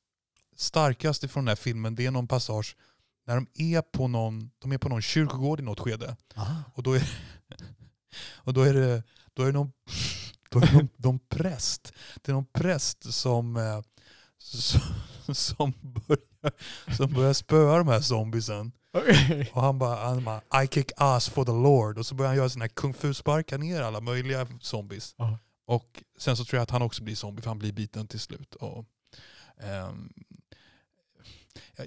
starkast 0.56 1.24
ifrån 1.24 1.46
den 1.46 1.50
här 1.50 1.56
filmen 1.56 1.96
det 1.96 2.06
är 2.06 2.12
någon 2.12 2.28
passage 2.28 2.76
när 3.28 3.36
de 3.36 3.48
är 3.54 3.82
på 3.82 4.08
någon, 4.08 4.52
de 4.60 4.72
är 4.72 4.78
på 4.78 4.90
någon 4.90 5.02
kyrkogård 5.02 5.60
i 5.60 5.64
något 5.64 5.80
skede. 5.80 6.16
Och 6.74 6.84
då 6.84 6.94
är, 6.94 7.10
och 8.34 8.54
då 8.54 8.62
är 8.62 8.74
det, 8.74 9.04
då 9.34 9.42
är 9.42 9.46
det 9.46 9.52
någon, 9.52 9.72
då 10.50 10.60
är 10.60 10.66
det 10.66 10.74
någon, 10.74 10.90
någon 10.96 11.20
präst. 11.20 11.94
Det 12.22 12.32
är 12.32 12.34
någon 12.34 12.46
präst 12.46 13.14
som, 13.14 13.58
eh, 13.58 13.82
som, 14.38 14.82
som, 15.36 15.74
börjar, 15.82 16.54
som 16.98 17.14
börjar 17.14 17.34
spöa 17.34 17.78
de 17.78 17.88
här 17.88 18.02
zombiesen. 18.02 18.72
Okej. 18.94 19.52
Och 19.54 19.62
han 19.62 19.80
bara, 19.80 20.08
han 20.08 20.24
bara 20.24 20.64
I 20.64 20.68
kick 20.68 20.92
ass 20.98 21.30
for 21.30 21.46
the 21.46 21.52
Lord. 21.52 21.98
Och 21.98 22.06
så 22.06 22.16
börjar 22.16 22.30
han 22.30 22.38
göra 22.38 22.50
här 22.60 22.68
kung 22.68 22.94
fu 22.94 23.14
sparkar 23.14 23.58
ner 23.58 23.82
alla 23.82 24.02
möjliga 24.02 24.48
zombies. 24.62 25.16
Ja. 25.18 25.38
Och 25.66 26.04
sen 26.18 26.38
så 26.38 26.46
tror 26.46 26.58
jag 26.58 26.64
att 26.64 26.72
han 26.72 26.82
också 26.82 27.04
blir 27.04 27.16
zombie 27.16 27.42
för 27.42 27.50
han 27.50 27.60
blir 27.60 27.72
biten 27.72 28.08
till 28.08 28.20
slut. 28.20 28.56
Och, 28.56 28.86
ehm, 29.62 30.14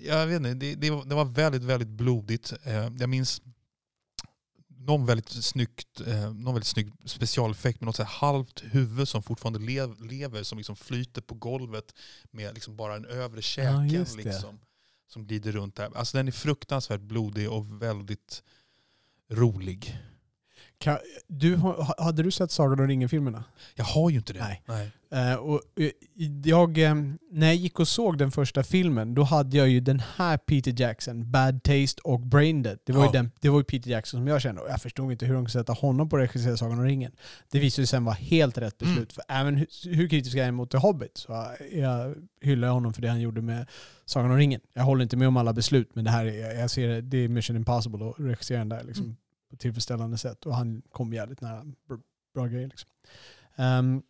jag, 0.03 0.27
vet 0.27 0.37
inte, 0.37 0.55
det, 0.55 0.75
det, 0.75 0.91
var, 0.91 1.05
det 1.05 1.15
var 1.15 1.25
väldigt, 1.25 1.63
väldigt 1.63 1.89
blodigt. 1.89 2.53
Eh, 2.65 2.89
jag 2.99 3.09
minns 3.09 3.43
någon 4.69 5.07
väldigt 5.07 5.29
snyggt, 5.29 6.01
eh, 6.07 6.33
någon 6.35 6.55
väldigt 6.55 6.67
snygg 6.67 6.93
specialeffekt 7.05 7.81
med 7.81 7.87
något 7.87 7.97
så 7.97 8.05
halvt 8.05 8.63
huvud 8.65 9.09
som 9.09 9.23
fortfarande 9.23 9.59
lev, 9.59 10.05
lever, 10.05 10.43
som 10.43 10.59
liksom 10.59 10.77
flyter 10.77 11.23
på 11.23 11.35
golvet 11.35 11.95
med 12.31 12.55
liksom 12.55 12.77
bara 12.77 12.95
den 12.95 13.05
övre 13.05 13.43
käken 13.43 13.89
det. 13.89 14.17
liksom, 14.17 14.61
som 15.09 15.27
glider 15.27 15.53
runt 15.53 15.77
där. 15.77 15.97
Alltså 15.97 16.17
den 16.17 16.29
är 16.29 16.33
fruktansvärt 16.33 17.01
blodig 17.01 17.51
och 17.51 17.83
väldigt 17.83 18.43
rolig. 19.31 19.99
Kan, 20.81 20.99
du, 21.27 21.57
hade 21.99 22.23
du 22.23 22.31
sett 22.31 22.51
Sagan 22.51 22.81
om 22.81 22.89
ringen-filmerna? 22.89 23.45
Jag 23.75 23.85
har 23.85 24.11
ju 24.11 24.17
inte 24.17 24.33
det. 24.33 24.39
Nej. 24.41 24.63
Nej. 24.67 24.91
Eh, 25.13 25.35
och 25.35 25.61
eh, 25.77 25.91
jag, 26.45 26.79
eh, 26.79 26.95
när 27.31 27.47
jag 27.47 27.55
gick 27.57 27.81
och 27.81 27.89
såg 27.89 28.19
den 28.19 28.31
första 28.31 28.63
filmen, 28.63 29.15
då 29.15 29.23
hade 29.23 29.57
jag 29.57 29.69
ju 29.69 29.81
den 29.81 30.03
här 30.17 30.37
Peter 30.39 30.75
Jackson, 30.81 31.31
Bad 31.31 31.63
Taste 31.63 32.01
och 32.05 32.21
Braindead. 32.21 32.79
Det 32.85 32.93
var, 32.93 33.01
Ja. 33.01 33.07
ju, 33.07 33.13
den, 33.13 33.31
det 33.41 33.49
var 33.49 33.59
ju 33.59 33.65
Peter 33.65 33.91
Jackson 33.91 34.21
som 34.21 34.27
jag 34.27 34.43
kände 34.43 34.61
och 34.61 34.69
jag 34.71 34.83
förstod 34.83 35.13
inte 35.13 35.27
hur 35.27 35.35
de 35.35 35.39
kunde 35.39 35.51
sätta 35.51 35.73
honom 35.73 36.09
på 36.09 36.17
att 36.17 36.23
regissera 36.23 36.57
Sagan 36.57 36.79
om 36.79 36.85
ringen. 36.85 37.13
Det 37.51 37.59
visade 37.59 37.87
sig 37.87 37.91
sen 37.91 38.05
vara 38.05 38.15
helt 38.15 38.59
rätt 38.59 38.79
beslut. 38.79 38.97
Mm. 38.97 39.07
För 39.09 39.23
även 39.29 39.57
hur, 39.57 39.95
hur 39.95 40.09
kritisk 40.09 40.37
jag 40.37 40.47
är 40.47 40.53
mot 40.53 40.71
The 40.71 40.79
Hobbit 40.79 41.17
så 41.17 41.47
jag 41.73 42.15
hyllar 42.41 42.69
honom 42.69 42.93
för 42.93 43.03
det 43.03 43.09
han 43.09 43.21
gjorde 43.21 43.43
med 43.43 43.67
Sagan 44.05 44.31
om 44.31 44.37
ringen. 44.37 44.61
Jag 44.75 44.83
håller 44.83 45.03
inte 45.03 45.17
med 45.17 45.29
om 45.29 45.37
alla 45.37 45.53
beslut, 45.53 45.91
men 45.95 46.05
det 46.05 46.11
här 46.11 46.25
är, 46.27 46.61
jag 46.61 46.71
ser 46.71 46.89
det, 46.89 47.01
det 47.01 47.19
är 47.19 47.29
Mission 47.29 47.57
Impossible 47.57 48.09
att 48.09 48.15
regissera 48.19 48.59
den 48.59 48.69
där 48.69 48.83
liksom, 48.85 49.05
Mm. 49.05 49.17
På 49.51 49.55
ett 49.55 49.61
tillfredsställande 49.61 50.19
sätt. 50.19 50.47
Och 50.47 50.55
han 50.55 50.83
kom 50.93 51.13
jävligt 51.13 51.41
nära 51.41 51.63
br- 51.63 52.01
bra 52.35 52.47
grejer. 52.47 52.69
Liksom. 52.69 52.91
Ehm, 53.57 54.03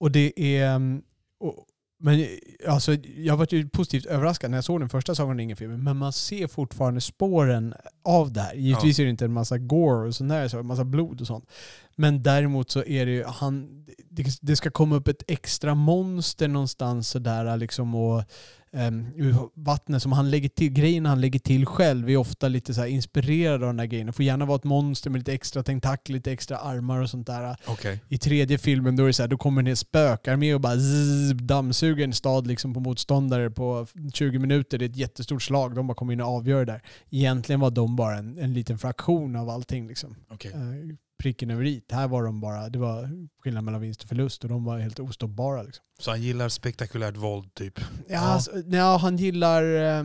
och 0.00 0.10
det 0.12 0.40
är... 0.40 0.74
um, 0.74 1.02
Och, 1.40 1.64
men 2.00 2.26
alltså, 2.68 2.94
jag 3.16 3.36
var 3.36 3.46
ju 3.50 3.68
positivt 3.68 4.06
överraskad 4.06 4.50
när 4.50 4.58
jag 4.58 4.64
såg 4.64 4.80
den 4.80 4.88
första 4.88 5.14
Sagan 5.14 5.30
om 5.30 5.38
ringen-filmen, 5.38 5.84
men 5.84 5.96
man 5.96 6.12
ser 6.12 6.46
fortfarande 6.46 7.00
spåren 7.00 7.74
av 8.04 8.32
det 8.32 8.40
här. 8.40 8.54
Givetvis 8.54 8.98
är 8.98 9.04
det 9.04 9.10
inte 9.10 9.24
en 9.24 9.32
massa 9.32 9.58
gore 9.58 10.08
och 10.08 10.14
sånt 10.14 10.30
där, 10.30 10.48
så 10.48 10.58
en 10.58 10.66
massa 10.66 10.84
blod 10.84 11.20
och 11.20 11.26
sånt. 11.26 11.50
Men 11.96 12.22
däremot 12.22 12.70
så 12.70 12.84
är 12.84 13.06
det 13.06 13.12
ju, 13.12 13.24
han, 13.24 13.84
det, 14.10 14.38
det 14.40 14.56
ska 14.56 14.70
komma 14.70 14.96
upp 14.96 15.08
ett 15.08 15.22
extra 15.30 15.74
monster 15.74 16.48
någonstans 16.48 17.08
sådär 17.08 17.56
liksom 17.56 17.94
och 17.94 18.22
um, 18.72 19.06
ur 19.16 19.34
vattnet 19.54 20.02
som 20.02 20.12
han 20.12 20.30
lägger 20.30 20.48
till, 20.48 20.72
grejerna 20.72 21.08
han 21.08 21.20
lägger 21.20 21.38
till 21.38 21.66
själv 21.66 22.10
är 22.10 22.16
ofta 22.16 22.48
lite 22.48 22.74
så 22.74 22.86
inspirerade 22.86 23.54
av 23.66 23.72
den 23.72 23.78
här 23.78 23.86
grejen. 23.86 24.06
Det 24.06 24.12
får 24.12 24.24
gärna 24.24 24.44
vara 24.44 24.56
ett 24.56 24.64
monster 24.64 25.10
med 25.10 25.18
lite 25.18 25.32
extra 25.32 25.62
tentakler, 25.62 26.14
lite 26.14 26.32
extra 26.32 26.56
armar 26.56 27.00
och 27.00 27.10
sånt 27.10 27.26
där. 27.26 27.56
Okej. 27.66 28.00
I 28.08 28.18
tredje 28.18 28.58
filmen 28.58 28.96
då 28.96 29.04
är 29.04 29.12
så 29.12 29.22
här, 29.22 29.28
då 29.28 29.36
kommer 29.36 29.62
en 29.62 29.66
hel 29.66 29.76
spökarmé 29.76 30.54
och 30.54 30.60
bara 30.60 30.76
zzz, 30.76 31.32
dammsuger 31.32 32.04
en 32.04 32.12
stad 32.12 32.46
liksom 32.46 32.74
på 32.74 32.80
motståndare 32.80 33.50
på 33.50 33.86
20 34.12 34.38
minuter. 34.38 34.78
Det 34.78 34.84
är 34.84 34.88
ett 34.88 34.96
jättestort 34.96 35.42
slag. 35.42 35.74
De 35.74 35.86
bara 35.86 35.94
kommer 35.94 36.12
in 36.12 36.20
och 36.20 36.28
avgör 36.28 36.64
det 36.64 36.72
där. 36.72 36.82
Egentligen 37.10 37.60
var 37.60 37.70
de 37.70 37.96
bara 37.96 38.16
en, 38.16 38.38
en 38.38 38.54
liten 38.54 38.78
fraktion 38.78 39.36
av 39.36 39.48
allting. 39.48 39.88
Liksom. 39.88 40.16
Okej. 40.30 40.52
Eh, 40.52 40.96
pricken 41.18 41.50
över 41.50 41.64
i. 41.64 41.82
Här 41.90 42.08
var 42.08 42.22
de 42.24 42.40
bara, 42.40 42.68
det 42.68 42.78
var 42.78 43.10
skillnad 43.42 43.64
mellan 43.64 43.80
vinst 43.80 44.02
och 44.02 44.08
förlust 44.08 44.42
och 44.44 44.50
de 44.50 44.64
var 44.64 44.78
helt 44.78 44.98
ostoppbara. 45.00 45.62
Liksom. 45.62 45.84
Så 45.98 46.10
han 46.10 46.22
gillar 46.22 46.48
spektakulärt 46.48 47.16
våld 47.16 47.54
typ? 47.54 47.78
Ja, 47.80 47.84
Ja. 48.08 48.20
Alltså, 48.20 48.50
ja, 48.66 48.96
han 48.96 49.16
gillar... 49.16 49.62
eh, 49.98 50.04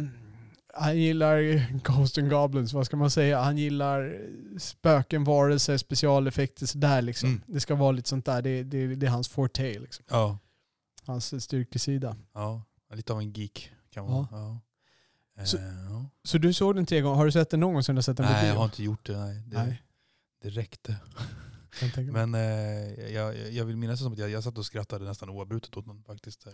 Han 0.76 0.98
gillar 0.98 1.38
Ghost 1.84 2.18
and 2.18 2.30
Goblins, 2.30 2.74
vad 2.74 2.86
ska 2.86 2.98
man 2.98 3.12
säga? 3.12 3.42
Han 3.42 3.58
gillar 3.58 4.18
spöken, 4.60 5.24
varelser, 5.24 5.78
specialeffekter 5.78 6.66
sådär 6.66 7.02
liksom. 7.02 7.30
Mm. 7.30 7.42
Det 7.48 7.60
ska 7.60 7.76
vara 7.76 7.92
lite 7.92 8.10
sånt 8.10 8.26
där. 8.26 8.42
Det, 8.42 8.64
det, 8.64 8.96
det 8.96 9.06
är 9.06 9.10
hans 9.10 9.28
forte 9.30 9.80
liksom. 9.80 10.06
Ja. 10.10 10.38
Hans 11.06 11.44
styrkesida. 11.44 12.16
ja. 12.34 12.64
Lite 12.94 13.14
av 13.14 13.20
en 13.20 13.32
geek 13.32 13.72
kan 13.94 14.06
man 14.10 14.28
ja. 14.32 14.60
Eh, 15.38 15.46
Så- 15.46 15.58
ja. 15.58 16.06
Så 16.24 16.38
du 16.38 16.54
såg 16.54 16.76
den 16.76 16.86
tre 16.86 17.02
gånger. 17.02 17.16
Har 17.18 17.26
du 17.26 17.32
sett 17.32 17.50
den 17.50 17.60
någon 17.60 17.74
gång 17.74 17.84
sedan 17.84 17.96
du 17.96 17.98
har 17.98 18.04
sett 18.04 18.18
den 18.18 18.26
på 18.28 18.34
Nej, 18.34 18.48
jag 18.48 18.56
har 18.56 18.66
inte 18.66 18.84
gjort 18.84 19.06
det. 19.06 19.18
Nej. 19.18 19.42
Det, 19.48 19.58
Nej, 19.64 19.84
det 20.44 20.50
räckte. 20.50 20.96
Men 22.12 22.36
eh, 22.36 23.12
jag, 23.14 23.52
jag 23.52 23.66
vill 23.66 23.78
minnas 23.78 24.00
det 24.00 24.04
som 24.04 24.14
att 24.14 24.20
jag, 24.20 24.30
jag 24.30 24.44
satt 24.44 24.58
och 24.58 24.66
skrattade 24.66 25.06
nästan 25.06 25.30
oavbrutet 25.30 25.78
åt 25.78 25.86
den 25.86 26.04
faktiskt. 26.04 26.48
Eh, 26.48 26.54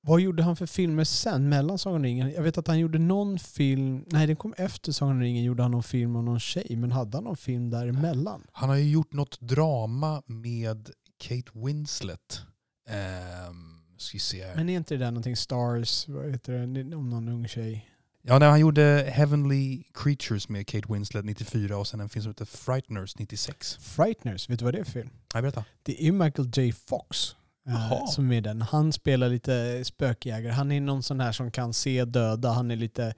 Vad 0.00 0.20
gjorde 0.20 0.42
han 0.42 0.56
för 0.56 0.66
filmer 0.66 1.04
sen, 1.04 1.48
mellan 1.48 1.78
Sagan 1.78 1.96
om 1.96 2.02
ringen? 2.02 2.30
Jag 2.30 2.42
vet 2.42 2.58
att 2.58 2.66
han 2.66 2.78
gjorde 2.78 2.98
någon 2.98 3.38
film, 3.38 4.04
nej 4.06 4.26
den 4.26 4.36
kom 4.36 4.54
efter 4.56 4.92
Sagan 4.92 5.14
om 5.14 5.20
ringen, 5.20 5.44
gjorde 5.44 5.62
han 5.62 5.70
någon 5.70 5.82
film 5.82 6.16
om 6.16 6.24
någon 6.24 6.40
tjej, 6.40 6.76
men 6.76 6.92
hade 6.92 7.16
han 7.16 7.24
någon 7.24 7.36
film 7.36 7.70
däremellan? 7.70 8.46
Han 8.52 8.68
har 8.68 8.76
ju 8.76 8.90
gjort 8.90 9.12
något 9.12 9.40
drama 9.40 10.22
med 10.26 10.90
Kate 11.18 11.50
Winslet. 11.54 12.40
Här. 12.88 14.56
Men 14.56 14.68
är 14.68 14.76
inte 14.76 14.94
det 14.94 14.98
där 14.98 15.10
någonting 15.10 15.36
Stars, 15.36 16.08
vad 16.08 16.30
heter 16.30 16.66
det, 16.66 16.96
om 16.96 17.10
någon 17.10 17.28
ung 17.28 17.48
tjej? 17.48 17.90
Ja, 18.28 18.38
nej, 18.38 18.48
han 18.48 18.60
gjorde 18.60 19.10
Heavenly 19.12 19.82
Creatures 19.94 20.48
med 20.48 20.66
Kate 20.66 20.92
Winslet 20.92 21.24
94 21.24 21.76
och 21.76 21.86
sen 21.86 22.00
en 22.00 22.08
film 22.08 22.22
som 22.22 22.30
heter 22.30 22.44
Frighteners 22.44 23.18
96. 23.18 23.76
Frighteners, 23.76 24.50
vet 24.50 24.58
du 24.58 24.64
vad 24.64 24.74
det 24.74 24.80
är 24.80 24.84
för 24.84 24.92
film? 24.92 25.10
Nej, 25.34 25.42
berätta. 25.42 25.64
Det 25.82 26.06
är 26.06 26.12
Michael 26.12 26.48
J 26.54 26.72
Fox 26.72 27.36
eh, 27.66 27.72
Jaha. 27.72 28.06
som 28.06 28.32
är 28.32 28.40
den. 28.40 28.62
Han 28.62 28.92
spelar 28.92 29.28
lite 29.28 29.84
spökjägare. 29.84 30.52
Han 30.52 30.72
är 30.72 30.80
någon 30.80 31.02
sån 31.02 31.20
här 31.20 31.32
som 31.32 31.50
kan 31.50 31.72
se 31.72 32.04
döda. 32.04 32.50
Han 32.50 32.70
är 32.70 32.76
lite, 32.76 33.14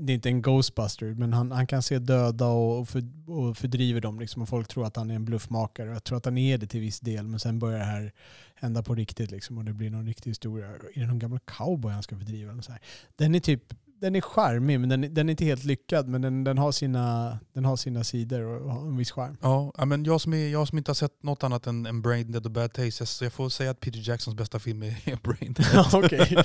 det 0.00 0.12
är 0.12 0.14
inte 0.14 0.28
en 0.28 0.42
ghostbuster, 0.42 1.14
men 1.14 1.32
han, 1.32 1.52
han 1.52 1.66
kan 1.66 1.82
se 1.82 1.98
döda 1.98 2.46
och, 2.46 2.88
för, 2.88 3.02
och 3.26 3.56
fördriver 3.56 4.00
dem. 4.00 4.20
Liksom, 4.20 4.42
och 4.42 4.48
folk 4.48 4.68
tror 4.68 4.86
att 4.86 4.96
han 4.96 5.10
är 5.10 5.14
en 5.14 5.24
bluffmakare. 5.24 5.92
Jag 5.92 6.04
tror 6.04 6.18
att 6.18 6.24
han 6.24 6.38
är 6.38 6.58
det 6.58 6.66
till 6.66 6.80
viss 6.80 7.00
del, 7.00 7.26
men 7.26 7.40
sen 7.40 7.58
börjar 7.58 7.78
det 7.78 7.84
här 7.84 8.12
hända 8.54 8.82
på 8.82 8.94
riktigt. 8.94 9.30
Liksom, 9.30 9.58
och 9.58 9.64
det 9.64 9.72
blir 9.72 9.90
någon 9.90 10.06
riktig 10.06 10.30
historia. 10.30 10.66
Är 10.68 11.00
det 11.00 11.06
någon 11.06 11.18
gammal 11.18 11.40
cowboy 11.44 11.92
han 11.92 12.02
ska 12.02 12.16
fördriva? 12.16 12.52
Eller 12.52 12.62
så 12.62 12.72
här? 12.72 12.80
Den 13.16 13.34
är 13.34 13.40
typ 13.40 13.74
den 14.00 14.16
är 14.16 14.20
charmig, 14.20 14.80
men 14.80 14.88
den, 14.88 15.14
den 15.14 15.28
är 15.28 15.30
inte 15.30 15.44
helt 15.44 15.64
lyckad. 15.64 16.08
Men 16.08 16.22
den, 16.22 16.44
den, 16.44 16.58
har, 16.58 16.72
sina, 16.72 17.38
den 17.54 17.64
har 17.64 17.76
sina 17.76 18.04
sidor 18.04 18.42
och 18.42 18.72
har 18.72 18.80
en 18.80 18.96
viss 18.96 19.10
charm. 19.10 19.36
Ja, 19.42 19.84
men 19.84 20.04
jag 20.04 20.20
som, 20.20 20.32
är, 20.34 20.48
jag 20.48 20.68
som 20.68 20.78
inte 20.78 20.90
har 20.90 20.94
sett 20.94 21.22
något 21.22 21.44
annat 21.44 21.66
än, 21.66 21.86
än 21.86 22.02
Brain 22.02 22.32
Dead 22.32 22.46
och 22.46 22.52
Bad 22.52 22.72
Taste, 22.72 23.06
så 23.06 23.24
jag 23.24 23.32
får 23.32 23.48
säga 23.48 23.70
att 23.70 23.80
Peter 23.80 24.08
Jacksons 24.08 24.36
bästa 24.36 24.58
film 24.58 24.82
är 24.82 25.22
Brain 25.22 25.52
Dead. 25.52 25.86
Okej. 26.04 26.36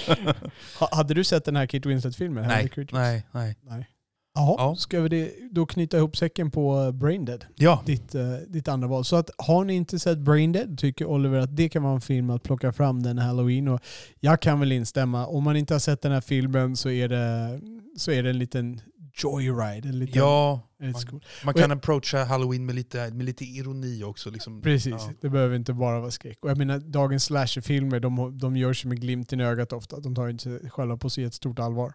Ha- 0.80 0.90
Hade 0.96 1.14
du 1.14 1.24
sett 1.24 1.46
den 1.46 1.56
här 1.56 1.66
Kate 1.66 1.90
Winslet-filmen? 1.90 2.48
nej, 2.48 2.72
nej, 2.92 3.24
nej. 3.32 3.56
Nej. 3.64 3.88
Jaha, 4.36 4.56
Ja. 4.58 4.76
ska 4.76 5.02
vi 5.02 5.50
då 5.52 5.66
knyta 5.66 5.98
ihop 5.98 6.18
säcken 6.18 6.52
på 6.52 6.92
Braindead, 6.92 7.46
Ja, 7.56 7.84
ditt, 7.86 8.16
eh, 8.16 8.32
ditt 8.48 8.68
andra 8.68 8.88
val. 8.88 9.06
Så 9.06 9.16
att, 9.16 9.30
har 9.38 9.66
ni 9.66 9.74
inte 9.74 10.00
sett 10.00 10.18
Braindead 10.18 10.78
tycker 10.78 11.06
Oliver 11.06 11.40
att 11.40 11.56
det 11.56 11.70
kan 11.70 11.84
vara 11.84 11.94
en 11.96 12.02
film 12.02 12.30
att 12.30 12.44
plocka 12.44 12.74
fram 12.74 13.04
den 13.04 13.18
halloween. 13.18 13.68
Och 13.68 13.80
jag 14.20 14.42
kan 14.42 14.60
väl 14.60 14.72
instämma. 14.72 15.26
Om 15.28 15.44
man 15.44 15.56
inte 15.56 15.74
har 15.74 15.80
sett 15.80 16.02
den 16.02 16.12
här 16.12 16.22
filmen 16.22 16.76
så 16.76 16.90
är 16.90 17.10
det, 17.10 17.60
så 17.98 18.12
är 18.12 18.24
det 18.24 18.30
en 18.30 18.38
liten 18.40 18.82
joyride. 19.24 19.90
En 19.90 20.00
liten, 20.00 20.18
ja 20.22 20.62
en 20.80 20.92
man- 20.92 21.02
skol. 21.02 21.24
man 21.46 21.54
kan 21.54 21.72
approacha 21.72 22.24
halloween 22.24 22.66
med 22.66 22.76
lite, 22.76 23.12
med 23.14 23.26
lite 23.26 23.46
ironi 23.46 24.04
också. 24.04 24.30
Liksom. 24.30 24.62
Precis, 24.62 24.94
Ja. 24.94 25.10
det 25.22 25.30
behöver 25.30 25.56
inte 25.56 25.74
bara 25.74 26.00
vara 26.00 26.12
skräck. 26.12 26.38
Och 26.42 26.50
jag 26.50 26.58
menar, 26.58 26.80
dagens 26.80 27.24
slasherfilmer, 27.24 28.00
de, 28.00 28.38
de 28.40 28.58
görs 28.58 28.86
med 28.86 29.02
glimten 29.02 29.42
i 29.42 29.44
ögat 29.44 29.74
ofta. 29.74 30.00
De 30.00 30.16
tar 30.16 30.28
inte 30.30 30.60
själva 30.70 30.98
på 30.98 31.10
sig 31.10 31.24
ett 31.24 31.34
stort 31.34 31.60
allvar. 31.60 31.94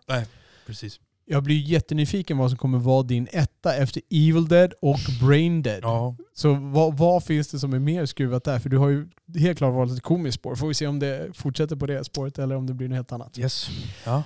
Precis. 0.67 1.01
Jag 1.33 1.43
blir 1.43 1.61
jättenyfiken 1.61 2.39
vad 2.39 2.51
som 2.51 2.59
kommer 2.59 2.79
vara 2.79 3.03
din 3.03 3.29
etta 3.33 3.75
efter 3.75 4.03
Evil 4.11 4.49
Dead 4.49 4.73
och 4.83 4.99
Brain 5.21 5.63
Dead. 5.63 5.81
Ja. 5.83 6.17
Så 6.35 6.55
vad, 6.55 6.97
vad 6.97 7.25
finns 7.25 7.49
det 7.49 7.59
som 7.59 7.73
är 7.73 7.79
mer 7.79 8.07
skruvat 8.07 8.45
där? 8.45 8.59
För 8.59 8.69
du 8.69 8.79
har 8.79 8.89
ju 8.89 9.09
helt 9.39 9.59
klart 9.59 9.75
valt 9.75 9.93
ett 9.93 10.03
komiskt 10.03 10.39
spår. 10.39 10.55
Får 10.55 10.69
vi 10.69 10.75
se 10.75 10.87
om 10.87 10.99
det 10.99 11.37
fortsätter 11.37 11.77
på 11.77 11.87
det 11.87 12.05
spåret 12.05 12.39
eller 12.39 12.57
om 12.57 12.67
det 12.67 12.75
blir 12.75 12.89
något 12.89 12.97
helt 12.97 13.13
annat. 13.13 13.39
Yes. 13.39 13.69
Ja. 14.05 14.23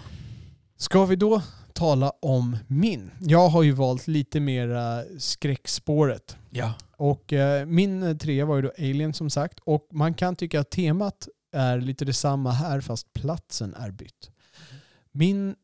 Ska 0.76 1.04
vi 1.04 1.16
då 1.16 1.42
tala 1.72 2.12
om 2.22 2.56
min? 2.66 3.10
Jag 3.20 3.48
har 3.48 3.62
ju 3.62 3.72
valt 3.72 4.06
lite 4.06 4.40
mera 4.40 5.02
skräckspåret. 5.18 6.36
Ja. 6.50 6.74
Och 6.96 7.32
eh, 7.32 7.66
min 7.66 8.02
eh, 8.02 8.16
trea 8.16 8.44
var 8.44 8.56
ju 8.56 8.62
då 8.62 8.72
Alien 8.78 9.14
som 9.14 9.30
sagt. 9.30 9.60
Och 9.64 9.88
man 9.92 10.14
kan 10.14 10.36
tycka 10.36 10.60
att 10.60 10.70
temat 10.70 11.28
är 11.52 11.80
lite 11.80 12.04
detsamma 12.04 12.50
här 12.50 12.80
fast 12.80 13.12
platsen 13.12 13.74
är 13.74 13.90
bytt. 13.90 14.30
Min 15.12 15.54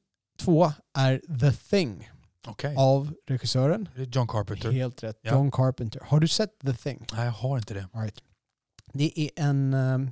tvåa 0.45 0.75
är 0.99 1.19
The 1.41 1.53
Thing 1.53 2.11
Okej. 2.47 2.75
av 2.79 3.15
regissören. 3.27 3.89
John 3.97 4.29
Carpenter. 4.29 4.71
Helt 4.71 5.03
rätt. 5.03 5.19
Ja. 5.23 5.31
John 5.33 5.51
Carpenter. 5.51 6.01
Har 6.05 6.21
du 6.21 6.29
sett 6.29 6.59
The 6.61 6.73
Thing? 6.75 7.07
Nej, 7.13 7.25
jag 7.25 7.33
har 7.33 7.59
inte 7.59 7.75
det. 7.75 7.89
All 7.93 8.03
right. 8.03 8.23
Det 8.93 9.21
är 9.21 9.31
en 9.37 9.75
um, 9.75 10.11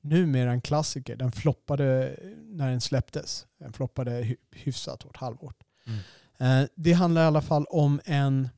numera 0.00 0.50
en 0.52 0.60
klassiker. 0.60 1.16
Den 1.16 1.32
floppade 1.32 2.16
när 2.42 2.70
den 2.70 2.80
släpptes. 2.80 3.46
Den 3.58 3.72
floppade 3.72 4.10
hy- 4.22 4.36
hyfsat 4.52 5.02
hårt, 5.02 5.16
halvårt. 5.16 5.56
Mm. 5.86 6.62
Eh, 6.62 6.68
det 6.74 6.92
handlar 6.92 7.22
i 7.22 7.26
alla 7.26 7.42
fall 7.42 7.64
om 7.68 8.00
en 8.04 8.48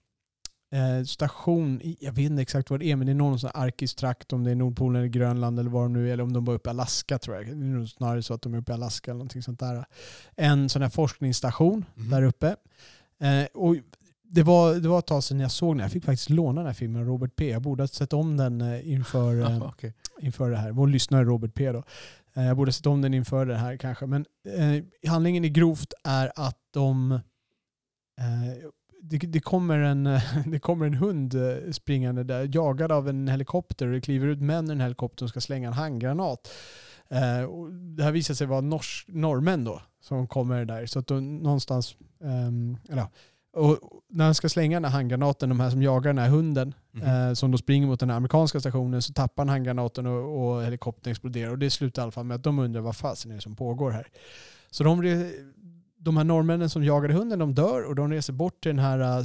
eh, 0.73 1.05
station, 1.05 1.81
jag 2.01 2.13
vet 2.13 2.25
inte 2.31 2.43
exakt 2.43 2.71
vad 2.71 2.81
det 2.81 2.87
är, 2.87 2.97
men 2.97 3.07
det 3.07 3.13
är 3.13 3.15
någon 3.15 3.39
sån 3.39 3.51
arktisk 3.55 3.97
trakt, 3.97 4.33
om 4.33 4.45
det 4.45 4.51
är 4.51 4.55
Nordpolen 4.55 4.97
eller 4.97 5.09
Grönland 5.09 5.59
eller 5.59 5.71
vad 5.71 5.83
de 5.85 5.93
nu 5.93 6.09
är, 6.09 6.13
eller 6.13 6.23
om 6.23 6.33
de 6.33 6.45
var 6.45 6.55
uppe 6.55 6.69
i 6.69 6.71
Alaska 6.71 7.19
tror 7.19 7.37
jag. 7.37 7.47
Det 7.47 7.51
är 7.53 7.55
nog 7.57 7.89
snarare 7.89 8.23
så 8.23 8.35
att 8.35 8.43
de 8.43 8.55
är 8.55 8.59
uppe 8.59 8.73
i 8.73 8.75
Alaska 8.75 9.11
eller 9.11 9.19
någonting 9.19 9.43
sånt 9.43 9.61
där. 9.61 9.85
En 10.37 10.69
sån 10.69 10.83
här 10.83 10.89
forskningsstation 10.89 11.85
Mhm. 11.95 12.11
där 12.11 12.23
uppe. 12.23 12.57
Eh, 13.21 13.45
och 13.55 13.77
det 14.31 14.43
var, 14.43 14.75
det 14.75 14.89
var 14.89 14.99
ett 14.99 15.07
tag 15.07 15.25
sedan 15.25 15.41
jag 15.41 15.51
såg 15.51 15.75
den. 15.77 15.83
Jag 15.83 15.93
fick 15.93 16.05
faktiskt 16.05 16.31
låna 16.31 16.61
den 16.61 16.67
här 16.67 16.75
filmen 16.75 17.03
av 17.03 17.09
Robert 17.09 17.37
P. 17.37 17.51
Jag 17.51 17.63
borde 17.63 17.83
ha 17.83 17.89
sett 17.89 18.13
om 18.13 18.37
den 18.37 18.61
eh, 18.61 18.93
inför, 18.93 19.41
eh, 19.51 19.63
okej. 19.63 19.95
inför 20.21 20.51
det 20.51 20.57
här. 20.57 20.71
Vår 20.73 20.87
lyssnare 20.89 21.25
Robert 21.25 21.55
P. 21.55 21.73
Då. 21.73 21.83
Eh, 22.35 22.45
Jag 22.45 22.57
borde 22.57 22.69
ha 22.69 22.73
sett 22.73 22.87
om 22.87 23.03
den 23.03 23.15
inför 23.15 23.47
det 23.47 23.57
här 23.57 23.77
kanske. 23.77 24.07
Men 24.07 24.27
eh, 24.49 25.11
handlingen 25.11 25.45
i 25.45 25.49
grovt 25.49 25.93
är 26.05 26.33
att 26.37 26.59
de... 26.71 27.13
Eh, 28.19 28.69
det, 29.03 29.19
det, 29.19 29.41
kommer 29.41 29.79
en, 29.79 30.07
eh, 30.07 30.23
det 30.47 30.59
kommer 30.59 30.87
en 30.87 30.95
hund 30.95 31.35
eh, 31.35 31.71
springande 31.73 32.25
där, 32.25 32.51
jagad 32.53 32.93
av 32.93 33.09
en 33.09 33.29
helikopter. 33.29 33.87
Och 33.87 33.93
det 33.93 34.01
kliver 34.01 34.27
ut 34.27 34.41
män 34.41 34.69
i 34.69 34.73
en 34.73 34.81
helikopter 34.81 35.25
och 35.25 35.31
ska 35.31 35.41
slänga 35.41 35.69
en 35.69 35.75
handgranat. 35.75 36.49
Eh, 37.11 37.43
och 37.45 37.73
det 37.73 38.03
här 38.05 38.13
visar 38.13 38.35
sig 38.35 38.47
vara 38.47 38.61
nors, 38.61 39.05
norrmän 39.09 39.65
då 39.65 39.83
som 40.01 40.27
kommer 40.27 40.65
där. 40.65 40.87
Så 40.87 40.99
att 40.99 41.07
de 41.07 41.37
någonstans... 41.39 41.97
eller, 42.89 42.99
ja, 42.99 43.11
Och 43.53 43.79
när 44.09 44.25
han 44.25 44.35
ska 44.35 44.49
slänga 44.49 44.77
den 44.77 44.85
här 44.85 44.93
handgranaten, 44.93 45.49
de 45.49 45.61
här 45.61 45.71
som 45.71 45.83
jagar 45.83 46.11
den 46.13 46.19
här 46.19 46.29
hunden, 46.29 46.75
Mhm. 46.93 47.29
eh, 47.29 47.33
som 47.35 47.51
då 47.51 47.59
springer 47.59 47.87
mot 47.87 48.01
den 48.01 48.11
här 48.11 48.17
amerikanska 48.17 48.61
stationen, 48.61 49.03
så 49.03 49.13
tappar 49.13 49.43
han 49.43 49.49
handgranaten 49.49 50.07
och, 50.07 50.53
och 50.55 50.63
helikoptern 50.65 51.11
exploderar. 51.11 51.51
Och 51.51 51.59
det 51.59 51.71
slutar 51.71 52.03
i 52.03 52.05
alla 52.05 52.13
fall 52.13 52.25
med 52.25 52.35
att 52.35 52.43
de 52.43 52.59
undrar 52.59 52.81
vad 52.81 52.97
fasen 52.97 53.31
är 53.31 53.35
det 53.35 53.41
som 53.41 53.57
pågår 53.57 53.91
här. 53.91 54.07
Så 54.71 54.85
de, 54.85 55.03
de 55.99 56.17
här 56.17 56.25
norrmännen 56.25 56.71
som 56.71 56.85
jagade 56.85 57.15
hunden, 57.15 57.39
de 57.39 57.55
dör 57.55 57.85
och 57.85 57.95
de 57.95 58.11
reser 58.11 58.33
bort 58.33 58.63
till 58.63 58.71
den 58.77 58.85
här 58.85 59.21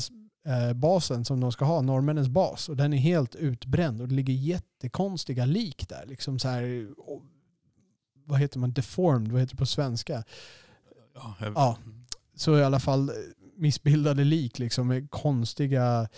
eh, 0.48 0.74
basen 0.74 1.26
som 1.26 1.40
de 1.40 1.52
ska 1.52 1.66
ha, 1.66 1.82
norrmännens 1.82 2.28
bas. 2.30 2.70
Och 2.70 2.78
den 2.78 2.94
är 2.94 2.98
helt 2.98 3.36
utbränd 3.36 4.02
och 4.02 4.08
det 4.08 4.16
ligger 4.16 4.34
jättekonstiga 4.34 5.46
lik 5.46 5.90
där. 5.90 6.06
Liksom 6.06 6.40
så 6.40 6.48
här, 6.48 6.88
vad 8.26 8.40
heter 8.40 8.60
man, 8.60 8.74
deformed, 8.74 9.32
vad 9.32 9.42
heter 9.42 9.56
det 9.56 9.60
på 9.60 9.66
svenska? 9.66 10.24
Ja, 11.16 11.36
jag- 11.40 11.54
Ja. 11.56 11.78
så 12.36 12.58
i 12.58 12.64
alla 12.64 12.80
fall 12.80 13.10
eh, 13.10 13.16
missbildade 13.58 14.24
lik 14.24 14.60
liksom 14.60 14.88
med 14.88 15.12
konstiga, 15.12 16.10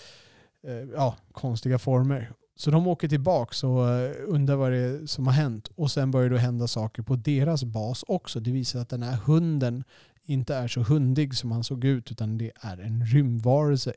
eh, 0.68 0.74
ja, 0.96 1.16
konstiga 1.32 1.80
former. 1.80 2.32
Så 2.58 2.72
de 2.72 2.88
åker 2.88 3.08
tillbaka 3.08 3.68
och 3.68 3.90
eh, 3.90 4.12
undrar 4.28 4.56
vad 4.56 4.72
det 4.72 4.78
är 4.78 5.06
som 5.06 5.28
har 5.28 5.34
hänt. 5.34 5.70
Och 5.76 5.92
sen 5.92 6.12
börjar 6.12 6.30
det 6.30 6.40
hända 6.40 6.68
saker 6.68 7.02
på 7.04 7.16
deras 7.16 7.64
bas 7.64 8.04
också. 8.08 8.40
Det 8.40 8.52
visar 8.52 8.80
att 8.80 8.90
den 8.90 9.04
här 9.04 9.16
hunden 9.26 9.84
inte 10.26 10.56
är 10.56 10.68
så 10.68 10.82
hundig 10.82 11.36
som 11.36 11.52
han 11.52 11.64
såg 11.64 11.84
ut 11.86 12.12
utan 12.12 12.38
det 12.38 12.52
är 12.62 12.78
en 12.78 13.06
rymdvarelse 13.06 13.94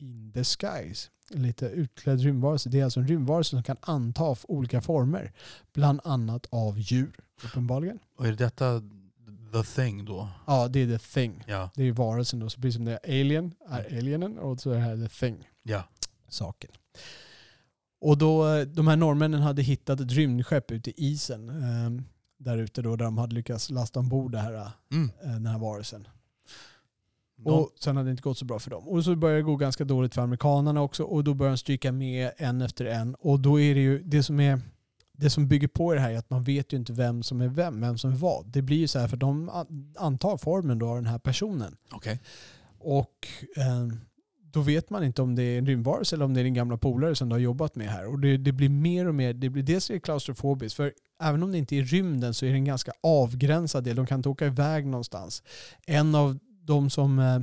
in. 0.00 0.32
En 1.34 1.42
lite 1.42 1.66
utklädd 1.66 2.20
rymdvarelse. 2.20 2.68
Det 2.68 2.80
är 2.80 2.84
alltså 2.84 3.00
en 3.00 3.08
rymdvarelse 3.08 3.50
som 3.50 3.62
kan 3.62 3.76
anta 3.80 4.36
olika 4.48 4.80
former. 4.80 5.32
Bland 5.72 6.00
annat 6.04 6.46
av 6.50 6.78
djur, 6.78 7.12
uppenbarligen. 7.44 7.98
Och 8.16 8.26
är 8.26 8.32
detta 8.32 8.82
the 9.52 9.62
thing 9.62 10.04
då? 10.04 10.28
Ja, 10.46 10.68
det 10.68 10.80
är 10.82 10.98
the 10.98 11.04
thing. 11.14 11.44
Ja. 11.46 11.70
Det 11.74 11.82
är 11.82 11.92
varelsen 11.92 12.40
då. 12.40 12.50
Så 12.50 12.60
precis 12.60 12.74
som 12.74 12.84
det 12.84 12.92
är 13.02 13.20
alien, 13.20 13.54
är 13.68 13.86
alienen 13.98 14.38
och 14.38 14.60
så 14.60 14.70
är 14.70 14.74
det 14.74 14.80
här 14.80 14.96
the 14.96 15.08
thing, 15.08 15.48
Ja. 15.62 15.84
saken. 16.28 16.70
Och 18.00 18.18
då, 18.18 18.48
eh, 18.54 18.66
de 18.66 18.86
här 18.88 18.96
norrmännen 18.96 19.40
hade 19.40 19.62
hittat 19.62 20.00
ett 20.00 20.12
rymdskepp 20.12 20.70
ute 20.70 20.90
i 20.90 20.94
isen. 20.96 21.50
Där 22.38 22.58
ute 22.58 22.82
då, 22.82 22.96
där 22.96 23.04
de 23.04 23.18
hade 23.18 23.34
lyckats 23.34 23.70
lasta 23.70 24.00
ombord 24.00 24.32
det 24.32 24.38
här, 24.38 24.70
Mm. 24.92 25.10
eh, 25.22 25.30
den 25.30 25.46
här 25.46 25.58
varelsen. 25.58 26.08
Och 27.44 27.70
sen 27.80 27.96
hade 27.96 28.08
det 28.08 28.10
inte 28.10 28.22
gått 28.22 28.38
så 28.38 28.44
bra 28.44 28.58
för 28.58 28.70
dem. 28.70 28.88
Och 28.88 29.04
så 29.04 29.16
börjar 29.16 29.36
det 29.36 29.42
gå 29.42 29.56
ganska 29.56 29.84
dåligt 29.84 30.14
för 30.14 30.22
amerikanerna 30.22 30.80
också. 30.82 31.02
Och 31.04 31.24
då 31.24 31.34
börjar 31.34 31.50
de 31.52 31.58
stryka 31.58 31.92
med 31.92 32.30
en 32.36 32.60
efter 32.62 32.84
en. 32.84 33.14
Och 33.14 33.40
då 33.40 33.60
är 33.60 33.74
det 33.74 33.80
ju 33.80 33.98
det 34.02 34.22
som 34.22 34.40
är 34.40 34.60
det 35.12 35.30
som 35.30 35.48
bygger 35.48 35.68
på 35.68 35.94
det 35.94 36.00
här 36.00 36.10
är 36.10 36.18
att 36.18 36.30
man 36.30 36.42
vet 36.42 36.72
ju 36.72 36.76
inte 36.76 36.92
vem 36.92 37.22
som 37.22 37.40
är 37.40 37.48
vem, 37.48 37.80
vem 37.80 37.98
som 37.98 38.12
är 38.12 38.16
vad. 38.16 38.46
Det 38.46 38.62
blir 38.62 38.76
ju 38.76 38.88
så 38.88 38.98
här 38.98 39.08
för 39.08 39.16
de 39.16 39.48
an- 39.48 39.94
antar 39.98 40.36
formen 40.36 40.78
då 40.78 40.88
av 40.88 40.96
den 40.96 41.06
här 41.06 41.18
personen. 41.18 41.76
Okej. 41.92 42.20
Och 42.78 43.28
eh, 43.56 43.88
då 44.40 44.60
vet 44.60 44.90
man 44.90 45.04
inte 45.04 45.22
om 45.22 45.34
det 45.34 45.42
är 45.42 45.58
en 45.58 45.66
rymdvarelse 45.66 46.16
eller 46.16 46.24
om 46.24 46.34
det 46.34 46.40
är 46.40 46.44
din 46.44 46.54
gamla 46.54 46.76
polare 46.78 47.14
som 47.16 47.28
du 47.28 47.34
har 47.34 47.40
jobbat 47.40 47.76
med 47.76 47.88
här. 47.88 48.06
Och 48.06 48.18
det, 48.20 48.36
det 48.36 48.52
blir 48.52 48.68
mer 48.68 49.08
och 49.08 49.14
mer, 49.14 49.32
det 49.34 49.48
blir 49.50 49.62
dels 49.62 49.90
är 49.90 49.94
det 49.94 50.00
klaustrofobiskt, 50.00 50.76
för 50.76 50.92
även 51.22 51.42
om 51.42 51.52
det 51.52 51.58
inte 51.58 51.76
är 51.76 51.80
i 51.80 51.84
rymden 51.84 52.34
så 52.34 52.46
är 52.46 52.50
det 52.50 52.56
en 52.56 52.64
ganska 52.64 52.92
avgränsad 53.02 53.84
del. 53.84 53.96
De 53.96 54.06
kan 54.06 54.18
inte 54.18 54.28
åka 54.28 54.46
iväg 54.46 54.86
någonstans. 54.86 55.42
En 55.86 56.14
av 56.14 56.38
de 56.62 56.90
som, 56.90 57.18
eh, 57.18 57.40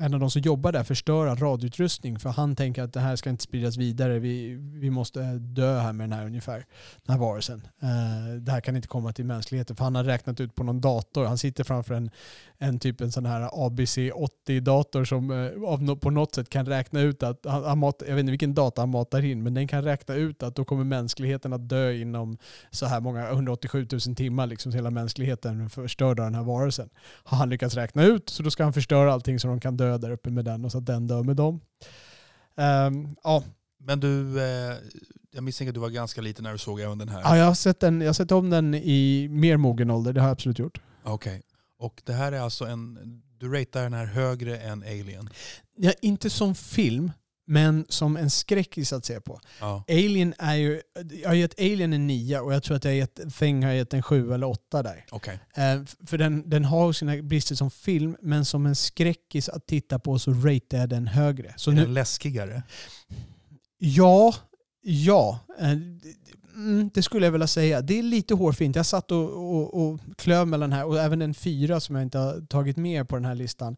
en 0.00 0.14
av 0.14 0.20
de 0.20 0.30
som 0.30 0.42
jobbar 0.42 0.72
där 0.72 0.82
förstör 0.82 1.26
all 1.26 1.36
radioutrustning 1.36 2.18
för 2.18 2.30
han 2.30 2.56
tänker 2.56 2.82
att 2.82 2.92
det 2.92 3.00
här 3.00 3.16
ska 3.16 3.30
inte 3.30 3.42
spridas 3.42 3.76
vidare. 3.76 4.18
Vi, 4.18 4.54
vi 4.54 4.90
måste 4.90 5.22
eh, 5.22 5.32
dö 5.32 5.78
här 5.78 5.92
med 5.92 6.08
den 6.08 6.18
här 6.18 6.26
ungefär, 6.26 6.66
den 7.04 7.16
här 7.16 7.18
varelsen. 7.18 7.66
Eh, 7.82 8.34
det 8.40 8.52
här 8.52 8.60
kan 8.60 8.76
inte 8.76 8.88
komma 8.88 9.12
till 9.12 9.24
mänskligheten 9.24 9.76
för 9.76 9.84
han 9.84 9.94
har 9.94 10.04
räknat 10.04 10.40
ut 10.40 10.54
på 10.54 10.62
någon 10.62 10.80
dator. 10.80 11.24
Han 11.24 11.38
sitter 11.38 11.64
framför 11.64 11.94
en, 11.94 12.10
en 12.58 12.78
typ 12.78 13.00
en 13.00 13.12
sån 13.12 13.26
här 13.26 13.48
ABC80-dator 13.48 15.04
som 15.04 15.30
eh, 15.30 15.62
av, 15.68 15.96
på 15.96 16.10
något 16.10 16.34
sätt 16.34 16.50
kan 16.50 16.66
räkna 16.66 17.00
ut 17.00 17.22
att, 17.22 17.46
han, 17.46 17.64
han 17.64 17.78
mat, 17.78 18.02
jag 18.06 18.14
vet 18.14 18.20
inte 18.20 18.30
vilken 18.30 18.54
data 18.54 18.82
han 18.82 18.88
matar 18.88 19.24
in, 19.24 19.42
men 19.42 19.54
den 19.54 19.68
kan 19.68 19.84
räkna 19.84 20.14
ut 20.14 20.42
att 20.42 20.54
då 20.54 20.64
kommer 20.64 20.84
mänskligheten 20.84 21.52
att 21.52 21.68
dö 21.68 21.92
inom 21.92 22.38
så 22.70 22.86
här 22.86 23.00
många, 23.00 23.28
187 23.28 23.86
000 23.92 24.00
timmar, 24.00 24.46
liksom 24.46 24.72
hela 24.72 24.90
mänskligheten 24.90 25.70
förstörd 25.70 26.20
av 26.20 26.26
den 26.26 26.34
här 26.34 26.42
varelsen. 26.42 26.88
Har 27.24 27.38
han 27.38 27.50
lyckats 27.50 27.74
räkna 27.74 28.04
ut, 28.04 28.28
så 28.28 28.42
då 28.42 28.50
ska 28.50 28.64
han 28.64 28.72
förstöra 28.72 29.12
allting 29.12 29.40
så 29.40 29.48
de 29.48 29.60
kan 29.60 29.76
dö 29.76 29.83
där 29.84 30.10
uppe 30.10 30.30
med 30.30 30.44
den 30.44 30.64
och 30.64 30.72
så 30.72 30.78
att 30.78 30.86
den 30.86 31.06
dör 31.06 31.22
med 31.22 31.36
dem. 31.36 31.60
Ehm, 32.56 33.16
ja, 33.24 33.44
Men 33.78 34.00
du, 34.00 34.40
eh, 34.42 34.76
jag 35.32 35.44
misstänker 35.44 35.70
att 35.70 35.74
du 35.74 35.80
var 35.80 35.88
ganska 35.90 36.20
liten 36.20 36.42
när 36.42 36.52
du 36.52 36.58
såg 36.58 36.80
även 36.80 36.98
den 36.98 37.08
här. 37.08 37.20
ja, 37.20 37.36
jag 37.36 37.44
har 37.44 37.54
sett, 37.54 37.80
den, 37.80 38.00
jag 38.00 38.08
har 38.08 38.14
sett 38.14 38.32
om 38.32 38.50
den 38.50 38.74
i 38.74 39.28
mer 39.30 39.56
mogen 39.56 39.90
ålder, 39.90 40.12
det 40.12 40.20
har 40.20 40.28
jag 40.28 40.32
absolut 40.32 40.58
gjort. 40.58 40.80
Okej. 41.04 41.42
Och 41.78 42.02
det 42.04 42.12
här 42.12 42.32
är 42.32 42.40
alltså 42.40 42.64
en, 42.64 42.98
du 43.38 43.48
ratear 43.52 43.82
den 43.82 43.92
här 43.92 44.06
högre 44.06 44.58
än 44.58 44.82
Alien? 44.82 45.28
Ja, 45.76 45.92
inte 46.02 46.30
som 46.30 46.54
film, 46.54 47.12
men 47.46 47.86
som 47.88 48.16
en 48.16 48.30
skräckis 48.30 48.92
att 48.92 49.04
se 49.04 49.20
på. 49.20 49.40
Ja. 49.60 49.84
Alien 49.88 50.34
är 50.38 50.54
ju, 50.54 50.80
jag 51.22 51.28
har 51.28 51.34
gett 51.34 51.60
Alien 51.60 51.92
en 51.92 52.06
nia 52.06 52.42
och 52.42 52.54
jag 52.54 52.62
tror 52.62 52.76
att 52.76 52.84
jag 52.84 52.90
har 52.90 52.96
gett 52.96 53.38
Thing 53.38 53.64
har 53.64 53.72
gett 53.72 53.94
en 53.94 54.02
sju 54.02 54.32
eller 54.32 54.46
åtta 54.46 54.82
där. 54.82 55.04
Okej. 55.10 55.38
Eh, 55.54 55.82
för 56.06 56.18
den, 56.18 56.50
den 56.50 56.64
har 56.64 56.92
sina 56.92 57.22
brister 57.22 57.54
som 57.54 57.70
film, 57.70 58.16
men 58.20 58.44
som 58.44 58.66
en 58.66 58.76
skräckis 58.76 59.48
att 59.48 59.66
titta 59.66 59.98
på 59.98 60.18
så 60.18 60.32
ratear 60.32 60.80
jag 60.80 60.88
den 60.88 61.06
högre. 61.06 61.54
Så 61.56 61.70
Är 61.70 61.74
nu, 61.74 61.82
den 61.82 61.94
läskigare? 61.94 62.62
ja, 63.78 64.34
ja. 64.82 65.38
Eh, 65.58 65.76
Mm, 66.56 66.90
det 66.94 67.02
skulle 67.02 67.26
jag 67.26 67.32
vilja 67.32 67.46
säga. 67.46 67.80
Det 67.80 67.98
är 67.98 68.02
lite 68.02 68.34
hårfint. 68.34 68.76
Jag 68.76 68.86
satt 68.86 69.10
och, 69.12 69.54
och, 69.54 69.82
och 69.82 70.00
klöv 70.16 70.48
mellan 70.48 70.70
den 70.70 70.78
här 70.78 70.86
och 70.86 70.98
även 70.98 71.22
en 71.22 71.34
fyra 71.34 71.80
som 71.80 71.94
jag 71.94 72.02
inte 72.02 72.18
har 72.18 72.46
tagit 72.46 72.76
med 72.76 73.08
på 73.08 73.16
den 73.16 73.24
här 73.24 73.34
listan. 73.34 73.76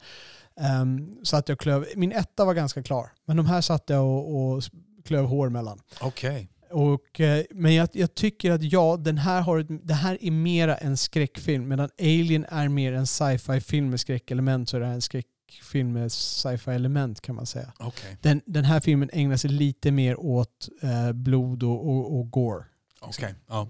Um, 0.83 1.25
satt 1.25 1.49
jag 1.49 1.57
och 1.57 1.61
klöv. 1.61 1.87
Min 1.97 2.13
etta 2.13 2.45
var 2.45 2.55
ganska 2.55 2.83
klar, 2.83 3.13
men 3.25 3.37
de 3.37 3.47
här 3.47 3.61
satt 3.61 3.85
jag 3.87 4.07
och, 4.07 4.55
och 4.55 4.63
klöv 5.05 5.25
hår 5.25 5.49
mellan. 5.49 5.81
Okej. 6.01 6.51
Och, 6.71 7.21
eh, 7.21 7.45
men 7.51 7.75
jag, 7.75 7.89
jag 7.93 8.15
tycker 8.15 8.53
att 8.53 8.63
ja, 8.63 8.97
den 8.97 9.19
här 9.19 9.41
har 9.41 9.59
ett, 9.59 9.67
det 9.83 9.95
här 9.95 10.19
är 10.21 10.31
mera 10.31 10.77
en 10.77 10.97
skräckfilm. 10.97 11.69
Medan 11.69 11.91
Alien 11.99 12.45
är 12.49 12.69
mer 12.69 12.93
en 12.93 13.07
sci-fi 13.07 13.61
film 13.61 13.91
med 13.91 14.01
skräckelement 14.01 14.69
så 14.69 14.77
är 14.77 14.81
det 14.81 14.87
här 14.87 14.95
en 14.95 15.03
skräckfilm 15.03 15.93
med 15.93 16.13
sci-fi 16.13 16.71
element 16.71 17.21
kan 17.21 17.35
man 17.35 17.47
säga. 17.47 17.73
Okej. 17.79 18.19
Den, 18.23 18.41
den 18.47 18.65
här 18.65 18.81
filmen 18.81 19.11
ägnar 19.13 19.37
sig 19.37 19.51
lite 19.51 19.91
mer 19.91 20.21
åt 20.21 20.69
eh, 20.83 21.13
blod 21.13 21.63
och, 21.63 21.89
och, 21.89 22.19
och 22.19 22.31
gore. 22.31 22.65
Okej. 23.01 23.35
Ja. 23.49 23.69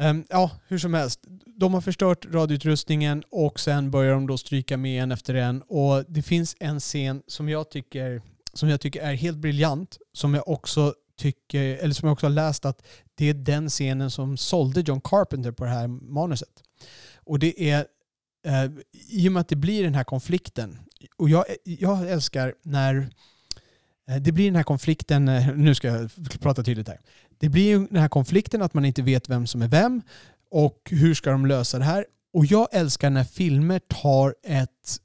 Ehm, 0.00 0.24
ja, 0.28 0.50
hur 0.68 0.78
som 0.78 0.94
helst. 0.94 1.20
De 1.46 1.74
har 1.74 1.80
förstört 1.80 2.26
radioutrustningen 2.26 3.22
och 3.30 3.60
sen 3.60 3.90
börjar 3.90 4.12
de 4.12 4.26
då 4.26 4.38
stryka 4.38 4.76
med 4.76 5.02
en 5.02 5.12
efter 5.12 5.34
en. 5.34 5.62
Och 5.62 6.04
det 6.08 6.22
finns 6.22 6.56
en 6.60 6.80
scen 6.80 7.22
som 7.26 7.48
jag 7.48 7.70
tycker, 7.70 8.22
som 8.52 8.68
jag 8.68 8.80
tycker 8.80 9.02
är 9.02 9.14
helt 9.14 9.38
briljant. 9.38 9.98
Som 10.12 10.34
jag 10.34 10.48
också 10.48 10.94
tycker, 11.18 11.62
eller 11.62 11.94
som 11.94 12.06
jag 12.06 12.12
också 12.12 12.26
har 12.26 12.30
läst 12.30 12.64
att 12.64 12.86
det 13.14 13.28
är 13.28 13.34
den 13.34 13.68
scenen 13.68 14.10
som 14.10 14.36
sålde 14.36 14.80
John 14.80 15.00
Carpenter 15.00 15.52
på 15.52 15.64
det 15.64 15.70
här 15.70 15.88
manuset. 15.88 16.62
Och 17.14 17.38
det 17.38 17.70
är 17.70 17.86
eh, 18.46 18.70
i 19.08 19.28
och 19.28 19.32
med 19.32 19.40
att 19.40 19.48
det 19.48 19.56
blir 19.56 19.84
den 19.84 19.94
här 19.94 20.04
konflikten. 20.04 20.78
Och 21.16 21.30
jag, 21.30 21.44
jag 21.64 22.10
älskar 22.10 22.54
när 22.62 23.10
det 24.18 24.32
blir 24.32 24.44
den 24.44 24.56
här 24.56 24.62
konflikten, 24.62 25.28
eh, 25.28 25.56
nu 25.56 25.74
ska 25.74 25.88
jag 25.88 26.10
prata 26.40 26.62
tydligt 26.62 26.88
här. 26.88 27.00
Det 27.38 27.48
blir 27.48 27.78
den 27.78 28.00
här 28.00 28.08
konflikten 28.08 28.62
att 28.62 28.74
man 28.74 28.84
inte 28.84 29.02
vet 29.02 29.28
vem 29.28 29.46
som 29.46 29.62
är 29.62 29.68
vem 29.68 30.02
och 30.50 30.78
hur 30.90 31.14
ska 31.14 31.30
de 31.30 31.46
lösa 31.46 31.78
det 31.78 31.84
här. 31.84 32.04
Och 32.32 32.46
jag 32.46 32.68
älskar 32.72 33.10
när 33.10 33.24
filmer 33.24 33.78
tar 33.78 34.34
ett, 34.44 34.98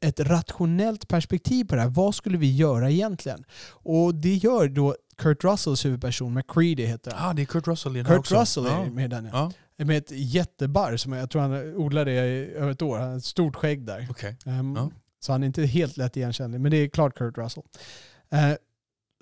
ett 0.00 0.20
rationellt 0.20 1.08
perspektiv 1.08 1.64
på 1.64 1.74
det 1.74 1.80
här. 1.80 1.88
Vad 1.88 2.14
skulle 2.14 2.38
vi 2.38 2.56
göra 2.56 2.90
egentligen? 2.90 3.44
Och 3.70 4.14
det 4.14 4.34
gör 4.34 4.68
då 4.68 4.96
Kurt 5.16 5.44
Russells 5.44 5.84
huvudperson, 5.84 6.34
McCready 6.34 6.86
heter 6.86 7.12
han. 7.14 7.30
Ah, 7.30 7.34
det 7.34 7.42
är 7.42 7.46
Kurt 7.46 7.66
Russell 7.66 7.96
i 7.96 7.98
den 7.98 8.06
Kurt 8.06 8.18
också. 8.18 8.40
Russell 8.40 8.66
är 8.66 8.70
ja. 8.70 8.84
med 8.84 9.10
den. 9.10 9.28
Ja. 9.32 9.52
Med 9.76 9.98
ett 9.98 10.10
jättebarr 10.10 10.96
som 10.96 11.12
jag 11.12 11.30
tror 11.30 11.42
han 11.42 11.74
odlade 11.74 12.12
i 12.12 12.54
över 12.54 12.70
ett 12.70 12.82
år. 12.82 12.98
Han 12.98 13.08
har 13.08 13.16
ett 13.16 13.24
stort 13.24 13.56
skägg 13.56 13.86
där. 13.86 14.06
Okej. 14.10 14.36
Ehm, 14.46 14.76
Ja. 14.76 14.90
Så 15.20 15.32
han 15.32 15.42
är 15.42 15.46
inte 15.46 15.62
helt 15.66 15.96
lätt 15.96 16.16
igenkännlig, 16.16 16.60
men 16.60 16.70
det 16.70 16.76
är 16.76 16.88
klart 16.88 17.18
Kurt 17.18 17.38
Russell. 17.38 17.62
Eh, 18.32 18.56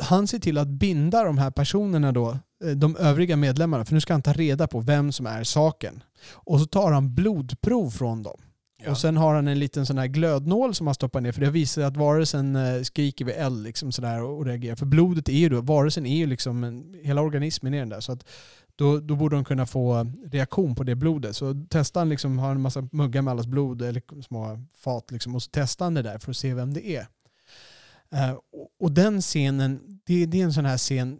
han 0.02 0.26
ser 0.26 0.38
till 0.38 0.58
att 0.58 0.68
binda 0.68 1.24
de 1.24 1.38
här 1.38 1.50
personerna 1.50 2.12
då, 2.12 2.38
eh, 2.64 2.70
de 2.70 2.96
övriga 2.96 3.36
medlemmarna, 3.36 3.84
för 3.84 3.94
nu 3.94 4.00
ska 4.00 4.14
han 4.14 4.22
ta 4.22 4.32
reda 4.32 4.66
på 4.66 4.80
vem 4.80 5.12
som 5.12 5.26
är 5.26 5.44
saken. 5.44 6.02
Och 6.32 6.60
så 6.60 6.66
tar 6.66 6.92
han 6.92 7.14
blodprov 7.14 7.90
från 7.90 8.22
dem. 8.22 8.40
Ja. 8.84 8.90
Och 8.90 8.98
sen 8.98 9.16
har 9.16 9.34
han 9.34 9.48
en 9.48 9.58
liten 9.58 9.86
sån 9.86 9.98
här 9.98 10.06
glödnål 10.06 10.74
som 10.74 10.86
han 10.86 10.94
stoppar 10.94 11.20
ner, 11.20 11.32
för 11.32 11.40
det 11.40 11.50
visar 11.50 11.82
att 11.82 11.96
varelsen 11.96 12.56
eh, 12.56 12.82
skriker 12.82 13.24
vid 13.24 13.34
eld 13.34 13.62
liksom 13.62 13.92
sådär 13.92 14.22
och 14.22 14.38
och 14.38 14.46
reagerar. 14.46 14.76
För 14.76 14.86
blodet 14.86 15.28
är 15.28 15.32
ju 15.32 15.48
då, 15.48 15.60
varelsen 15.60 16.06
är 16.06 16.16
ju 16.16 16.26
liksom, 16.26 16.64
en, 16.64 16.94
hela 17.02 17.20
organismen 17.20 17.74
är 17.74 17.78
den 17.78 17.88
där. 17.88 18.00
Så 18.00 18.12
att 18.12 18.24
då, 18.76 19.00
då 19.00 19.16
borde 19.16 19.36
de 19.36 19.44
kunna 19.44 19.66
få 19.66 20.12
reaktion 20.30 20.74
på 20.74 20.84
det 20.84 20.94
blodet. 20.94 21.36
Så 21.36 21.66
testar 21.68 22.00
han 22.00 22.08
liksom, 22.08 22.38
har 22.38 22.50
en 22.50 22.60
massa 22.60 22.88
muggar 22.92 23.22
med 23.22 23.30
allas 23.30 23.46
blod, 23.46 23.82
eller 23.82 24.22
små 24.22 24.58
fat 24.74 25.10
liksom, 25.10 25.34
och 25.34 25.42
så 25.42 25.50
testar 25.52 25.86
han 25.86 25.94
det 25.94 26.02
där 26.02 26.18
för 26.18 26.30
att 26.30 26.36
se 26.36 26.54
vem 26.54 26.74
det 26.74 26.86
är. 26.86 27.06
Eh, 28.12 28.38
och, 28.80 28.92
den 28.92 29.20
scenen, 29.20 30.00
det, 30.06 30.22
är 30.22 30.34
en 30.34 30.52
sån 30.52 30.66
här 30.66 30.78
scen 30.78 31.18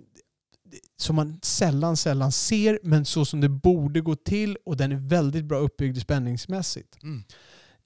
som 0.96 1.16
man 1.16 1.38
sällan, 1.42 1.96
sällan 1.96 2.32
ser, 2.32 2.78
men 2.82 3.04
så 3.04 3.24
som 3.24 3.40
det 3.40 3.48
borde 3.48 4.00
gå 4.00 4.16
till 4.16 4.56
och 4.64 4.76
den 4.76 4.92
är 4.92 4.96
väldigt 4.96 5.44
bra 5.44 5.58
uppbyggd 5.58 5.98
spänningsmässigt. 5.98 7.02
Mm. 7.02 7.24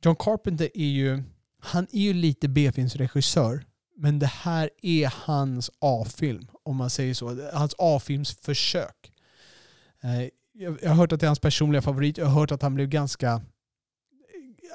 John 0.04 0.16
Carpenter 0.16 0.70
är 0.74 0.88
ju, 0.88 1.22
han 1.60 1.86
är 1.92 2.00
ju 2.00 2.12
lite 2.12 2.48
B-filmsregissör. 2.48 3.64
Men 3.96 4.18
det 4.18 4.26
här 4.26 4.70
är 4.82 5.12
hans 5.24 5.70
A-film, 5.78 6.48
om 6.62 6.76
man 6.76 6.90
säger 6.90 7.14
så. 7.14 7.50
Hans 7.52 7.74
A-filmsförsök. 7.78 9.12
Eh, 10.02 10.28
jag 10.52 10.88
har 10.88 10.94
hört 10.94 11.12
att 11.12 11.20
det 11.20 11.26
är 11.26 11.28
hans 11.28 11.38
personliga 11.38 11.82
favorit. 11.82 12.18
Jag 12.18 12.26
har 12.26 12.40
hört 12.40 12.52
att 12.52 12.62
han 12.62 12.74
blev 12.74 12.88
ganska, 12.88 13.42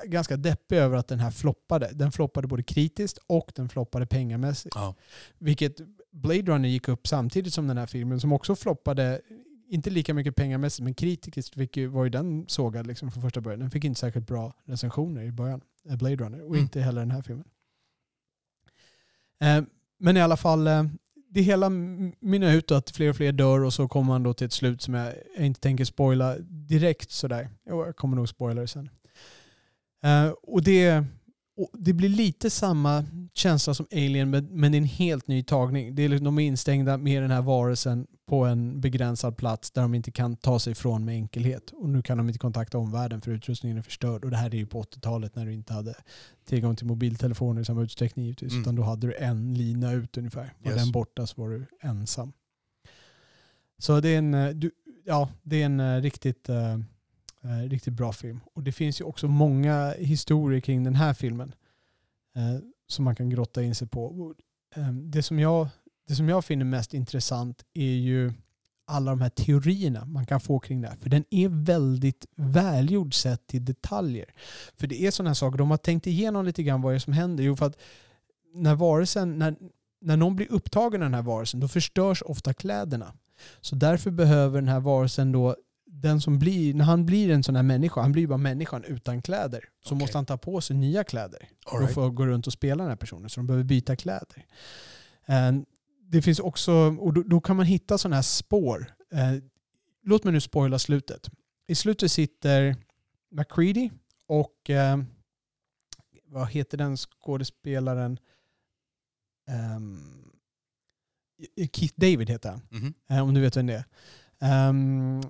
ganska 0.05 0.37
deppig 0.37 0.77
över 0.77 0.97
att 0.97 1.07
den 1.07 1.19
här 1.19 1.31
floppade. 1.31 1.91
Den 1.93 2.11
floppade 2.11 2.47
både 2.47 2.63
kritiskt 2.63 3.17
och 3.27 3.51
den 3.55 3.69
floppade 3.69 4.05
pengamässigt. 4.05 4.75
Ja. 4.75 4.95
Vilket 5.37 5.75
Blade 6.11 6.41
Runner 6.41 6.69
gick 6.69 6.87
upp 6.87 7.07
samtidigt 7.07 7.53
som 7.53 7.67
den 7.67 7.77
här 7.77 7.85
filmen 7.85 8.19
som 8.19 8.33
också 8.33 8.55
floppade, 8.55 9.21
inte 9.69 9.89
lika 9.89 10.13
mycket 10.13 10.35
pengamässigt 10.35 10.83
men 10.83 10.93
kritiskt 10.93 11.53
fick 11.55 11.77
ju, 11.77 11.87
var 11.87 12.03
ju 12.03 12.09
den 12.09 12.45
sågad 12.47 12.87
liksom 12.87 13.11
från 13.11 13.23
första 13.23 13.41
början. 13.41 13.59
Den 13.59 13.71
fick 13.71 13.83
inte 13.83 13.99
särskilt 13.99 14.27
bra 14.27 14.53
recensioner 14.65 15.23
i 15.23 15.31
början, 15.31 15.61
eh, 15.89 15.95
Blade 15.97 16.15
Runner, 16.15 16.41
och 16.41 16.49
Mm. 16.49 16.59
inte 16.61 16.81
heller 16.81 17.01
den 17.01 17.11
här 17.11 17.21
filmen. 17.21 17.45
Eh, 19.41 19.63
Men 19.97 20.17
i 20.17 20.21
alla 20.21 20.37
fall, 20.37 20.67
eh, 20.67 20.83
det 21.29 21.41
hela 21.41 21.69
mynnar 21.69 22.53
ut 22.53 22.71
att 22.71 22.89
fler 22.89 23.09
och 23.09 23.15
fler 23.15 23.31
dör 23.31 23.63
och 23.63 23.73
så 23.73 23.87
kommer 23.87 24.07
man 24.07 24.23
då 24.23 24.33
till 24.33 24.45
ett 24.45 24.53
slut 24.53 24.81
som 24.81 24.93
jag 24.93 25.13
inte 25.37 25.59
tänker 25.59 25.85
spoila 25.85 26.37
direkt 26.39 27.11
sådär. 27.11 27.49
Jo, 27.69 27.85
jag 27.85 27.95
kommer 27.95 28.15
nog 28.15 28.29
spoila 28.29 28.61
det 28.61 28.67
sen. 28.67 28.89
Eh, 30.05 30.31
Och 30.43 30.63
det, 30.63 31.05
och 31.57 31.69
det 31.73 31.93
blir 31.93 32.09
lite 32.09 32.49
samma 32.49 33.05
känsla 33.33 33.73
som 33.73 33.85
Alien 33.91 34.29
men 34.31 34.71
det 34.71 34.75
är 34.75 34.79
en 34.79 34.83
helt 34.85 35.27
ny 35.27 35.43
tagning. 35.43 35.95
Det 35.95 36.03
är, 36.03 36.09
liksom- 36.09 36.25
de 36.25 36.39
är 36.39 36.45
instängda 36.47 36.97
med 36.97 37.21
den 37.21 37.31
här 37.31 37.41
varelsen 37.41 38.07
på 38.27 38.45
en 38.45 38.81
begränsad 38.81 39.37
plats 39.37 39.71
där 39.71 39.81
de 39.81 39.93
inte 39.95 40.11
kan 40.11 40.35
ta 40.35 40.59
sig 40.59 40.71
ifrån 40.71 41.05
med 41.05 41.15
enkelhet. 41.15 41.71
Och 41.71 41.89
nu 41.89 42.01
kan 42.01 42.17
de 42.17 42.27
inte 42.27 42.39
kontakta 42.39 42.77
omvärlden 42.77 43.21
för 43.21 43.31
utrustningen 43.31 43.77
är 43.77 43.81
förstörd. 43.81 44.23
Och 44.25 44.31
det 44.31 44.37
här 44.37 44.53
är 44.53 44.57
ju 44.57 44.65
på 44.65 44.81
80-talet 44.83 45.35
när 45.35 45.45
du 45.45 45.53
inte 45.53 45.73
hade 45.73 45.93
tillgång 46.45 46.75
till 46.75 46.85
mobiltelefoner 46.85 47.61
i 47.61 47.65
samma 47.65 47.81
utsträckning 47.83 48.25
givetvis. 48.25 48.51
Mm. 48.51 48.61
Utan 48.61 48.75
då 48.75 48.83
hade 48.83 49.07
du 49.07 49.15
en 49.15 49.53
lina 49.53 49.91
ut 49.93 50.17
ungefär. 50.17 50.53
Var 50.63 50.71
Yes. 50.71 50.81
den 50.83 50.91
borta 50.91 51.27
så 51.27 51.41
var 51.41 51.49
du 51.49 51.65
ensam. 51.81 52.33
Så 53.77 53.99
det 53.99 54.09
är 54.09 54.17
en, 54.17 54.33
eh, 54.33 54.49
du, 54.49 54.71
ja, 55.05 55.29
det 55.43 55.61
är 55.61 55.65
en 55.65 55.79
eh, 55.79 56.01
riktigt, 56.01 56.49
eh, 56.49 56.77
eh, 57.45 57.69
riktigt 57.69 57.93
bra 57.93 58.13
film. 58.13 58.39
Och 58.53 58.63
det 58.63 58.71
finns 58.71 59.01
ju 59.01 59.05
också 59.05 59.27
många 59.27 59.93
historier 59.97 60.59
kring 60.59 60.83
den 60.83 60.95
här 60.95 61.13
filmen 61.13 61.55
eh, 62.35 62.59
som 62.87 63.05
man 63.05 63.15
kan 63.15 63.29
grotta 63.29 63.63
in 63.63 63.75
sig 63.75 63.87
på. 63.87 64.05
Och, 64.05 64.33
eh, 64.75 64.91
det, 64.91 65.23
som 65.23 65.39
jag, 65.39 65.67
det 66.07 66.15
som 66.15 66.29
jag 66.29 66.45
finner 66.45 66.65
mest 66.65 66.93
intressant 66.93 67.63
är 67.73 67.95
ju 67.95 68.33
alla 68.87 69.11
de 69.11 69.21
här 69.21 69.29
teorierna 69.29 70.05
man 70.05 70.25
kan 70.25 70.39
få 70.39 70.59
kring 70.59 70.81
det 70.81 70.87
här. 70.87 70.95
För 70.95 71.09
den 71.09 71.25
är 71.29 71.49
väldigt 71.49 72.25
välgjord 72.35 73.13
sett 73.13 73.47
till 73.47 73.65
detaljer. 73.65 74.33
För 74.77 74.87
det 74.87 75.01
är 75.01 75.11
sådana 75.11 75.29
här 75.29 75.35
saker, 75.35 75.57
de 75.57 75.71
har 75.71 75.77
tänkt 75.77 76.07
igenom 76.07 76.45
lite 76.45 76.63
grann 76.63 76.81
vad 76.81 76.93
det 76.93 76.97
är 76.97 76.99
som 76.99 77.13
händer. 77.13 77.43
Jo, 77.43 77.55
för 77.55 77.65
att 77.65 77.77
när 78.53 78.75
varelsen, 78.75 79.37
när, 79.37 79.55
när 80.01 80.17
någon 80.17 80.35
blir 80.35 80.51
upptagen 80.51 81.01
av 81.01 81.05
den 81.05 81.13
här 81.13 81.21
varelsen, 81.21 81.59
då 81.59 81.67
förstörs 81.67 82.21
ofta 82.21 82.53
kläderna. 82.53 83.13
Så 83.61 83.75
därför 83.75 84.11
behöver 84.11 84.61
den 84.61 84.69
här 84.69 84.79
varelsen 84.79 85.31
då, 85.31 85.55
den 86.01 86.21
som 86.21 86.39
blir, 86.39 86.73
när 86.73 86.85
han 86.85 87.05
blir 87.05 87.29
en 87.31 87.43
sån 87.43 87.55
här 87.55 87.63
människa, 87.63 88.01
han 88.01 88.11
blir 88.11 88.27
bara 88.27 88.37
människan 88.37 88.83
utan 88.83 89.21
kläder. 89.21 89.65
Så 89.83 89.87
Okej. 89.95 89.97
måste 90.03 90.17
han 90.17 90.25
ta 90.25 90.37
på 90.37 90.61
sig 90.61 90.75
nya 90.75 91.03
kläder. 91.03 91.49
All 91.65 91.79
right. 91.79 91.93
får 91.93 92.09
gå 92.09 92.25
runt 92.25 92.47
och 92.47 92.53
spela 92.53 92.83
den 92.83 92.89
här 92.91 92.97
personen. 92.97 93.29
Så 93.29 93.39
de 93.39 93.47
behöver 93.47 93.63
byta 93.63 93.95
kläder. 93.95 94.45
Eh, 95.25 95.51
Det 96.07 96.21
finns 96.21 96.39
också, 96.39 96.73
och 96.73 97.13
då, 97.13 97.23
då 97.23 97.41
kan 97.41 97.55
man 97.55 97.65
hitta 97.65 97.97
sådana 97.97 98.15
här 98.15 98.23
spår. 98.23 98.93
Eh, 99.11 99.33
Låt 100.07 100.23
mig 100.23 100.33
nu 100.33 100.41
spoila 100.41 100.79
slutet. 100.79 101.29
I 101.67 101.75
slutet 101.75 102.11
sitter 102.11 102.75
McCready 103.31 103.89
och 104.27 104.69
eh, 104.69 104.97
vad 106.27 106.49
heter 106.49 106.77
den 106.77 106.97
skådespelaren? 106.97 108.19
Um, 109.77 110.31
Keith 111.73 111.93
David 111.97 112.29
heter 112.29 112.49
han. 112.49 112.61
Mhm. 112.69 112.93
Eh, 113.09 113.19
om 113.23 113.33
du 113.33 113.41
vet 113.41 113.57
vem 113.57 113.65
det 113.67 113.73
är. 113.73 113.85
Um, 114.41 115.21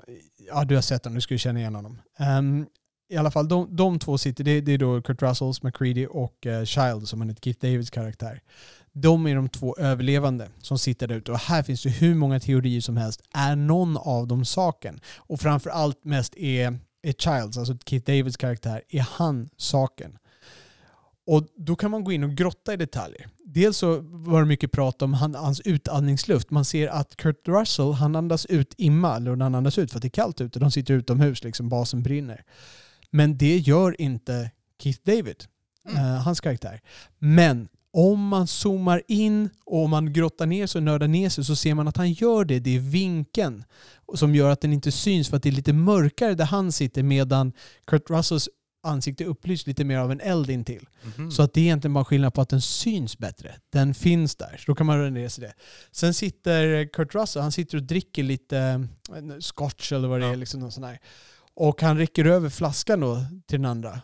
ja, 0.48 0.66
du 0.66 0.76
har 0.76 0.82
sett 0.82 1.06
honom, 1.06 1.16
du 1.16 1.22
skulle 1.22 1.38
känna 1.38 1.60
igen 1.60 1.76
honom. 1.76 2.02
Um, 2.20 2.68
I 3.10 3.18
alla 3.18 3.32
fall, 3.32 3.48
de, 3.48 3.76
de 3.76 4.00
två 4.00 4.18
sitter, 4.18 4.44
det, 4.44 4.62
det 4.62 4.72
är 4.72 4.78
då 4.78 5.02
Kurt 5.02 5.22
Russells, 5.22 5.64
McCready 5.64 6.06
och 6.06 6.46
uh, 6.46 6.64
Child 6.64 7.08
som 7.08 7.22
han 7.22 7.30
heter, 7.30 7.42
Keith 7.42 7.60
Davids 7.60 7.90
karaktär. 7.90 8.42
De 8.92 9.28
är 9.28 9.36
de 9.36 9.50
två 9.50 9.76
överlevande 9.78 10.50
som 10.62 10.80
sitter 10.80 11.08
där 11.08 11.16
ute 11.16 11.32
och 11.32 11.40
här 11.40 11.64
finns 11.64 11.84
det 11.84 11.90
hur 11.90 12.16
många 12.16 12.40
teorier 12.40 12.82
som 12.82 12.98
helst. 12.98 13.22
Är 13.34 13.56
någon 13.56 13.98
av 13.98 14.28
dem 14.28 14.46
saken? 14.46 15.00
Och 15.18 15.40
framför 15.40 15.70
allt 15.70 16.06
mest 16.06 16.36
är, 16.36 16.80
är 17.04 17.14
Childs, 17.14 17.58
alltså 17.58 17.78
Keith 17.86 18.06
Davids 18.06 18.38
karaktär, 18.38 18.82
är 18.90 19.02
han 19.02 19.50
saken? 19.58 20.18
Och 21.28 21.48
då 21.56 21.76
kan 21.76 21.92
man 21.92 22.04
gå 22.04 22.12
in 22.12 22.24
och 22.24 22.32
grotta 22.32 22.74
i 22.74 22.78
detaljer. 22.78 23.28
Dels 23.46 23.78
så 23.78 24.00
var 24.02 24.40
det 24.40 24.46
mycket 24.48 24.72
prat 24.72 25.02
om 25.02 25.14
han, 25.14 25.36
hans 25.36 25.60
utandningsluft. 25.60 26.52
Man 26.52 26.66
ser 26.66 26.88
att 26.88 27.16
Kurt 27.16 27.48
Russell, 27.48 27.92
han 27.92 28.16
andas 28.16 28.46
ut 28.46 28.74
imma, 28.78 29.16
eller 29.16 29.36
han 29.36 29.56
andas 29.56 29.78
ut 29.78 29.92
för 29.92 29.98
att 29.98 30.02
det 30.02 30.08
är 30.08 30.10
kallt 30.10 30.42
ute. 30.42 30.60
De 30.60 30.72
sitter 30.72 30.94
utomhus, 30.94 31.44
liksom, 31.44 31.70
basen 31.70 32.04
brinner. 32.04 32.44
Men 33.12 33.38
det 33.38 33.58
gör 33.58 34.02
inte 34.02 34.52
Keith 34.82 35.00
David, 35.06 35.46
Mm. 35.90 35.98
eh, 35.98 36.22
hans 36.22 36.42
karaktär. 36.42 36.82
Men 37.20 37.68
om 37.94 38.28
man 38.28 38.48
zoomar 38.48 39.02
in 39.08 39.50
och 39.66 39.84
om 39.84 39.90
man 39.90 40.14
grottar 40.14 40.46
ner 40.46 40.68
sig 40.68 40.80
och 40.80 40.84
nördar 40.84 41.08
ner 41.08 41.30
sig 41.30 41.44
så 41.46 41.56
ser 41.56 41.74
man 41.74 41.88
att 41.88 41.98
han 41.98 42.12
gör 42.12 42.46
det. 42.46 42.60
Det 42.60 42.76
är 42.76 42.80
vinkeln 42.80 43.64
som 44.16 44.36
gör 44.36 44.50
att 44.50 44.62
den 44.62 44.74
inte 44.74 44.92
syns 44.92 45.30
för 45.30 45.38
att 45.38 45.44
det 45.44 45.50
är 45.50 45.54
lite 45.54 45.74
mörkare 45.74 46.34
där 46.36 46.46
han 46.46 46.72
sitter 46.72 47.04
medan 47.04 47.52
Kurt 47.88 48.10
Russells 48.10 48.50
ansikte 48.86 49.26
upplyst 49.26 49.68
lite 49.68 49.84
mer 49.84 49.98
av 49.98 50.12
en 50.12 50.20
eld 50.22 50.50
intill. 50.50 50.88
Mhm. 51.18 51.32
Så 51.32 51.44
att 51.44 51.54
det 51.54 51.60
är 51.62 51.64
egentligen 51.64 51.94
bara 51.94 52.06
skillnad 52.06 52.34
på 52.34 52.42
att 52.42 52.50
den 52.50 52.62
syns 52.62 53.18
bättre. 53.18 53.56
Den 53.70 53.94
finns 53.94 54.36
där. 54.36 54.56
Så 54.60 54.64
då 54.72 54.76
kan 54.76 54.86
man 54.86 55.14
ner 55.14 55.30
sig 55.30 55.42
det. 55.44 55.54
Sen 55.92 56.14
sitter 56.14 56.86
Kurt 56.94 57.16
Russell, 57.16 57.42
han 57.42 57.52
sitter 57.52 57.78
och 57.78 57.84
dricker 57.84 58.24
lite 58.24 58.88
scotch 59.40 59.92
eller 59.92 60.08
vad 60.08 60.20
det 60.20 60.26
Ja. 60.26 60.32
är. 60.32 60.36
Liksom 60.36 60.60
någon 60.60 60.72
sån 60.72 60.84
här. 60.84 61.00
Och 61.56 61.82
han 61.82 61.98
räcker 61.98 62.26
över 62.26 62.50
flaskan 62.50 63.00
då 63.00 63.26
till 63.48 63.62
den 63.62 63.72
andra. 63.72 64.00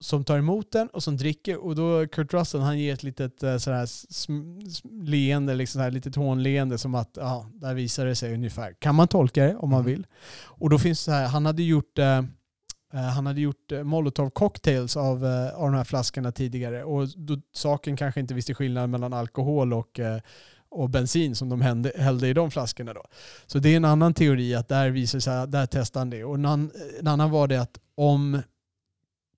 Som 0.00 0.24
tar 0.24 0.38
emot 0.38 0.72
den 0.72 0.88
och 0.88 1.02
som 1.02 1.16
dricker. 1.16 1.56
Och 1.56 1.74
då 1.76 2.06
Kurt 2.06 2.34
Russell 2.34 2.60
han 2.60 2.78
ger 2.78 2.94
ett 2.94 3.02
litet 3.02 3.42
eh, 3.42 3.58
sådär 3.58 3.86
leende, 5.04 5.54
liksom 5.54 5.78
sådär, 5.78 5.90
litet 5.90 6.14
hånleende 6.16 6.78
som 6.78 6.94
att 6.94 7.10
ja, 7.16 7.46
där 7.54 7.74
visar 7.74 8.06
det 8.06 8.14
sig 8.14 8.34
ungefär. 8.34 8.72
Kan 8.78 8.94
man 8.94 9.08
tolka 9.08 9.44
det 9.44 9.56
om 9.56 9.70
man 9.70 9.80
Mm. 9.80 9.92
vill. 9.92 10.06
Och 10.44 10.70
då 10.70 10.78
finns 10.78 11.04
det 11.04 11.12
här, 11.12 11.26
han 11.28 11.46
hade 11.46 11.62
gjort 11.62 11.98
Eh, 11.98 12.22
Eh, 12.92 13.00
han 13.00 13.26
hade 13.26 13.40
gjort 13.40 13.72
eh, 13.72 13.82
molotov 13.82 14.30
cocktails 14.30 14.96
av, 14.96 15.26
eh, 15.26 15.54
av 15.54 15.70
de 15.70 15.74
här 15.74 15.84
flaskorna 15.84 16.32
tidigare 16.32 16.84
och 16.84 17.08
då 17.16 17.36
saken 17.52 17.96
kanske 17.96 18.20
inte 18.20 18.34
visste 18.34 18.54
skillnaden 18.54 18.90
mellan 18.90 19.12
alkohol 19.12 19.72
och, 19.72 20.00
och 20.68 20.90
bensin 20.90 21.34
som 21.34 21.48
de 21.48 21.60
hände, 21.60 21.92
hällde 21.96 22.28
i 22.28 22.32
de 22.32 22.50
flaskorna. 22.50 22.92
Då. 22.92 23.04
Så 23.46 23.58
det 23.58 23.68
är 23.68 23.76
en 23.76 23.84
annan 23.84 24.14
teori 24.14 24.54
att 24.54 24.68
där 24.68 24.90
visar 24.90 25.20
sig, 25.20 25.48
där 25.48 25.66
testade 25.66 26.00
han 26.00 26.10
det. 26.10 26.24
Och 26.24 26.34
en, 26.34 26.44
en 27.00 27.06
annan 27.06 27.30
var 27.30 27.48
det 27.48 27.60
att 27.60 27.78
om 27.94 28.42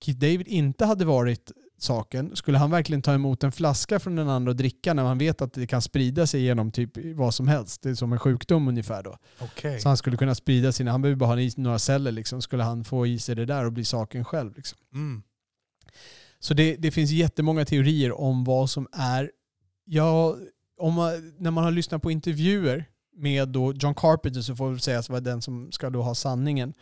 Keith 0.01 0.19
David 0.19 0.47
inte 0.47 0.85
hade 0.85 1.05
varit 1.05 1.51
saken, 1.83 2.35
skulle 2.35 2.57
han 2.57 2.71
verkligen 2.71 3.01
ta 3.01 3.13
emot 3.13 3.43
en 3.43 3.51
flaska 3.51 3.99
från 3.99 4.15
den 4.15 4.29
andra 4.29 4.49
och 4.49 4.55
dricka 4.55 4.93
när 4.93 5.03
man 5.03 5.17
vet 5.17 5.41
att 5.41 5.53
det 5.53 5.67
kan 5.67 5.81
sprida 5.81 6.27
sig 6.27 6.41
genom 6.41 6.71
typ 6.71 6.91
vad 7.15 7.33
som 7.33 7.47
helst? 7.47 7.81
Det 7.81 7.89
är 7.89 7.95
som 7.95 8.13
en 8.13 8.19
sjukdom 8.19 8.67
ungefär 8.67 9.03
då. 9.03 9.17
Okej. 9.39 9.79
Så 9.79 9.87
han 9.87 9.97
skulle 9.97 10.17
kunna 10.17 10.35
sprida 10.35 10.71
sina, 10.71 10.91
han 10.91 11.01
behöver 11.01 11.17
bara 11.17 11.29
ha 11.29 11.39
i 11.39 11.51
några 11.57 11.79
celler 11.79 12.11
liksom, 12.11 12.41
skulle 12.41 12.63
han 12.63 12.83
få 12.83 13.07
i 13.07 13.19
sig 13.19 13.35
det 13.35 13.45
där 13.45 13.65
och 13.65 13.71
bli 13.71 13.85
saken 13.85 14.25
själv. 14.25 14.55
Liksom. 14.55 14.79
Mm. 14.93 15.23
Så 16.39 16.53
det, 16.53 16.75
det 16.75 16.91
finns 16.91 17.11
jättemånga 17.11 17.65
teorier 17.65 18.11
om 18.11 18.43
vad 18.43 18.69
som 18.69 18.87
är, 18.91 19.31
ja, 19.85 20.37
om 20.77 20.93
man, 20.93 21.33
när 21.37 21.51
man 21.51 21.63
har 21.63 21.71
lyssnat 21.71 22.01
på 22.01 22.11
intervjuer 22.11 22.85
med 23.15 23.49
då 23.49 23.73
John 23.73 23.95
Carpenter 23.95 24.41
så 24.41 24.55
får 24.55 24.69
vi 24.69 24.79
säga 24.79 24.99
att 24.99 25.09
vara 25.09 25.19
den 25.19 25.41
som 25.41 25.71
ska 25.71 25.89
då 25.89 26.01
ha 26.01 26.15
sanningen. 26.15 26.73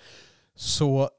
Så 0.55 1.09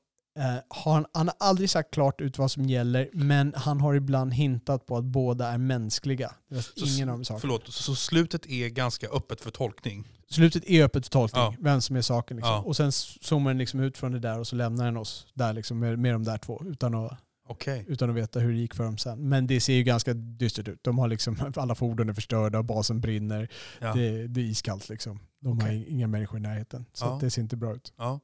han, 0.68 1.06
han 1.12 1.28
har 1.28 1.36
aldrig 1.40 1.70
sagt 1.70 1.90
klart 1.94 2.20
ut 2.20 2.38
vad 2.38 2.50
som 2.50 2.64
gäller 2.64 3.08
men 3.12 3.54
han 3.56 3.80
har 3.80 3.94
ibland 3.94 4.34
hintat 4.34 4.86
på 4.86 4.96
att 4.96 5.04
båda 5.04 5.48
är 5.48 5.58
mänskliga. 5.58 6.34
Så 6.76 6.86
ingen 6.86 7.08
av 7.08 7.14
dem 7.16 7.24
saken. 7.24 7.40
Förlåt, 7.40 7.68
så 7.68 7.94
slutet 7.94 8.46
är 8.46 8.68
ganska 8.68 9.08
öppet 9.08 9.40
för 9.40 9.50
tolkning? 9.50 10.08
Slutet 10.30 10.64
är 10.66 10.84
öppet 10.84 11.04
för 11.06 11.10
tolkning, 11.10 11.42
Ja. 11.42 11.54
vem 11.60 11.80
som 11.80 11.96
är 11.96 12.02
saken. 12.02 12.36
Liksom. 12.36 12.52
Ja. 12.52 12.58
Och 12.62 12.76
sen 12.76 12.92
zoomar 12.92 13.50
den 13.50 13.58
liksom 13.58 13.80
ut 13.80 13.98
från 13.98 14.12
det 14.12 14.18
där 14.18 14.38
och 14.38 14.46
så 14.46 14.56
lämnar 14.56 14.84
den 14.84 14.96
oss 14.96 15.26
där 15.34 15.52
liksom 15.52 15.78
med, 15.78 15.98
med 15.98 16.12
de 16.14 16.24
där 16.24 16.38
två 16.38 16.62
utan 16.66 16.94
att, 16.94 17.12
Okej. 17.50 17.84
utan 17.88 18.10
att 18.10 18.16
veta 18.16 18.40
hur 18.40 18.52
det 18.52 18.58
gick 18.58 18.74
för 18.74 18.84
dem 18.84 18.98
sen. 18.98 19.28
Men 19.28 19.46
det 19.46 19.60
ser 19.60 19.72
ju 19.74 19.82
ganska 19.82 20.14
dystert 20.14 20.68
ut. 20.68 20.78
De 20.84 20.98
har 20.98 21.08
liksom, 21.08 21.36
alla 21.56 21.74
fordon 21.74 22.08
är 22.08 22.14
förstörda, 22.14 22.62
basen 22.62 23.00
brinner, 23.00 23.48
Ja. 23.80 23.92
det, 23.94 24.26
det 24.26 24.40
är 24.40 24.44
iskallt 24.44 24.88
liksom. 24.88 25.20
De 25.40 25.58
har 25.60 25.66
Okej. 25.68 25.84
inga 25.88 26.06
människor 26.06 26.38
i 26.38 26.42
närheten. 26.42 26.84
Så 26.92 27.04
Ja. 27.04 27.18
det 27.20 27.30
ser 27.30 27.42
inte 27.42 27.56
bra 27.56 27.74
ut. 27.74 27.92
Ja. 27.96 28.20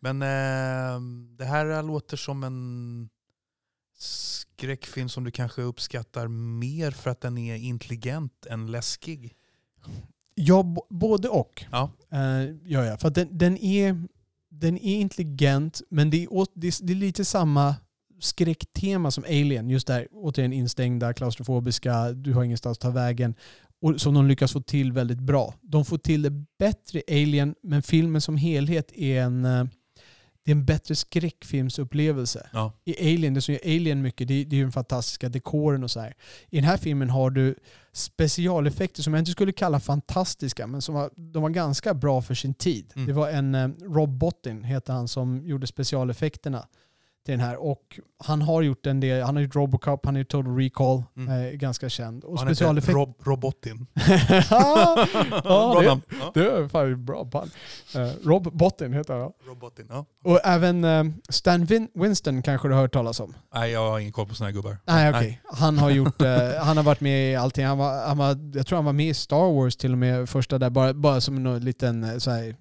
Men 0.00 0.22
eh, 0.22 1.00
det 1.38 1.44
här 1.44 1.82
låter 1.82 2.16
som 2.16 2.44
en 2.44 3.08
skräckfilm 3.98 5.08
som 5.08 5.24
du 5.24 5.30
kanske 5.30 5.62
uppskattar 5.62 6.28
mer 6.28 6.90
för 6.90 7.10
att 7.10 7.20
den 7.20 7.38
är 7.38 7.56
intelligent 7.56 8.46
än 8.46 8.66
läskig. 8.72 9.34
Ja, 10.34 10.76
både 10.90 11.28
och. 11.28 11.64
Ja. 11.72 11.90
Eh, 12.12 12.56
gör 12.70 12.84
jag. 12.84 13.00
För 13.00 13.10
den, 13.10 13.38
den, 13.38 13.56
är, 13.58 14.02
den 14.50 14.78
är 14.78 14.96
intelligent, 15.00 15.82
men 15.90 16.10
det 16.10 16.22
är, 16.24 16.32
åt- 16.32 16.52
det 16.54 16.66
är, 16.66 16.86
det 16.86 16.92
är 16.92 16.96
lite 16.96 17.24
samma 17.24 17.76
skräcktema 18.20 19.10
som 19.10 19.24
Alien, 19.24 19.70
just 19.70 19.86
där 19.86 20.06
återigen 20.12 20.52
instängda, 20.52 21.14
klaustrofobiska, 21.14 22.12
du 22.12 22.32
har 22.32 22.44
ingenstans 22.44 22.78
att 22.78 22.82
ta 22.82 22.90
vägen. 22.90 23.34
Och 23.80 24.00
som 24.00 24.14
de 24.14 24.26
lyckas 24.26 24.52
få 24.52 24.60
till 24.60 24.92
väldigt 24.92 25.20
bra. 25.20 25.54
De 25.62 25.84
får 25.84 25.98
till 25.98 26.22
det 26.22 26.30
bättre 26.58 27.02
i 27.06 27.22
Alien, 27.22 27.54
men 27.62 27.82
filmen 27.82 28.20
som 28.20 28.36
helhet 28.36 28.92
är 28.92 29.22
en, 29.22 29.44
eh, 29.44 29.64
det 30.44 30.50
är 30.50 30.54
en 30.54 30.64
bättre 30.64 30.94
skräckfilmsupplevelse. 30.94 32.46
Ja. 32.52 32.72
I 32.84 33.14
Alien, 33.14 33.34
det 33.34 33.40
som 33.40 33.54
gör 33.54 33.60
Alien 33.64 34.02
mycket, 34.02 34.28
det, 34.28 34.44
det 34.44 34.56
är 34.56 34.58
ju 34.58 34.62
den 34.62 34.72
fantastiska 34.72 35.28
dekoren 35.28 35.84
och 35.84 35.90
så 35.90 36.00
här. 36.00 36.14
I 36.50 36.56
den 36.56 36.64
här 36.64 36.76
filmen 36.76 37.10
har 37.10 37.30
du 37.30 37.54
specialeffekter 37.92 39.02
som 39.02 39.14
jag 39.14 39.20
inte 39.20 39.30
skulle 39.30 39.52
kalla 39.52 39.80
fantastiska, 39.80 40.66
men 40.66 40.82
som 40.82 40.94
var, 40.94 41.10
de 41.16 41.42
var 41.42 41.50
ganska 41.50 41.94
bra 41.94 42.22
för 42.22 42.34
sin 42.34 42.54
tid. 42.54 42.92
Mm. 42.96 43.06
Det 43.06 43.12
var 43.12 43.28
en 43.28 43.54
eh, 43.54 43.68
Rob 43.80 44.10
Bottin, 44.10 44.64
heter 44.64 44.92
han, 44.92 45.08
som 45.08 45.46
gjorde 45.46 45.66
specialeffekterna 45.66 46.66
till 47.24 47.32
den 47.32 47.40
här. 47.40 47.56
Och 47.56 48.00
han 48.24 48.42
har 48.42 48.62
gjort 48.62 48.86
en 48.86 49.00
del, 49.00 49.22
han 49.22 49.36
har 49.36 49.42
gjort 49.42 49.54
Robocop, 49.56 50.06
han 50.06 50.14
har 50.14 50.18
gjort 50.18 50.28
Total 50.28 50.56
Recall, 50.56 51.02
Mm. 51.16 51.46
eh, 51.46 51.52
ganska 51.52 51.88
känd. 51.88 52.24
Och 52.24 52.38
Han 52.38 52.48
heter 52.48 52.54
specialeffekter... 52.54 52.92
Rob, 52.94 53.14
Robotin. 53.24 53.86
ja, 54.50 55.06
Bra 55.42 55.80
det. 55.80 55.84
Ja. 55.84 56.00
det 56.34 56.40
är 56.40 56.68
fan 56.68 57.04
bra 57.04 57.24
band. 57.24 57.50
Eh, 57.94 58.08
Rob 58.24 58.52
Bottin 58.52 58.92
heter 58.92 59.12
han. 59.14 59.22
ja. 59.22 59.32
Robotin, 59.50 59.86
ja. 59.90 60.04
Och 60.24 60.40
även 60.44 60.84
eh, 60.84 61.04
Stan 61.28 61.66
Vin- 61.66 61.88
Winston 61.94 62.42
kanske 62.42 62.68
du 62.68 62.74
har 62.74 62.80
hört 62.80 62.92
talas 62.92 63.20
om? 63.20 63.34
Nej, 63.54 63.70
jag 63.70 63.90
har 63.90 63.98
ingen 63.98 64.12
koll 64.12 64.26
på 64.26 64.34
såna 64.34 64.48
här 64.48 64.54
gubbar. 64.54 64.76
Nej 64.86 65.10
okej. 65.10 65.40
Han 65.44 65.78
har 65.78 65.90
gjort, 65.90 66.22
eh, 66.22 66.38
han 66.62 66.76
har 66.76 66.84
varit 66.84 67.00
med 67.00 67.32
i 67.32 67.36
allting. 67.36 67.66
Han 67.66 67.78
var, 67.78 68.06
han 68.06 68.18
var, 68.18 68.38
jag 68.54 68.66
tror 68.66 68.76
han 68.76 68.84
var 68.84 68.92
med 68.92 69.06
i 69.08 69.14
Star 69.14 69.52
Wars 69.54 69.76
till 69.76 69.92
och 69.92 69.98
med 69.98 70.28
första 70.28 70.58
där, 70.58 70.70
bara, 70.70 70.94
bara 70.94 71.20
som 71.20 71.46
en 71.46 71.60
liten 71.60 72.04
eh, 72.04 72.16
så 72.18 72.30
här, 72.30 72.56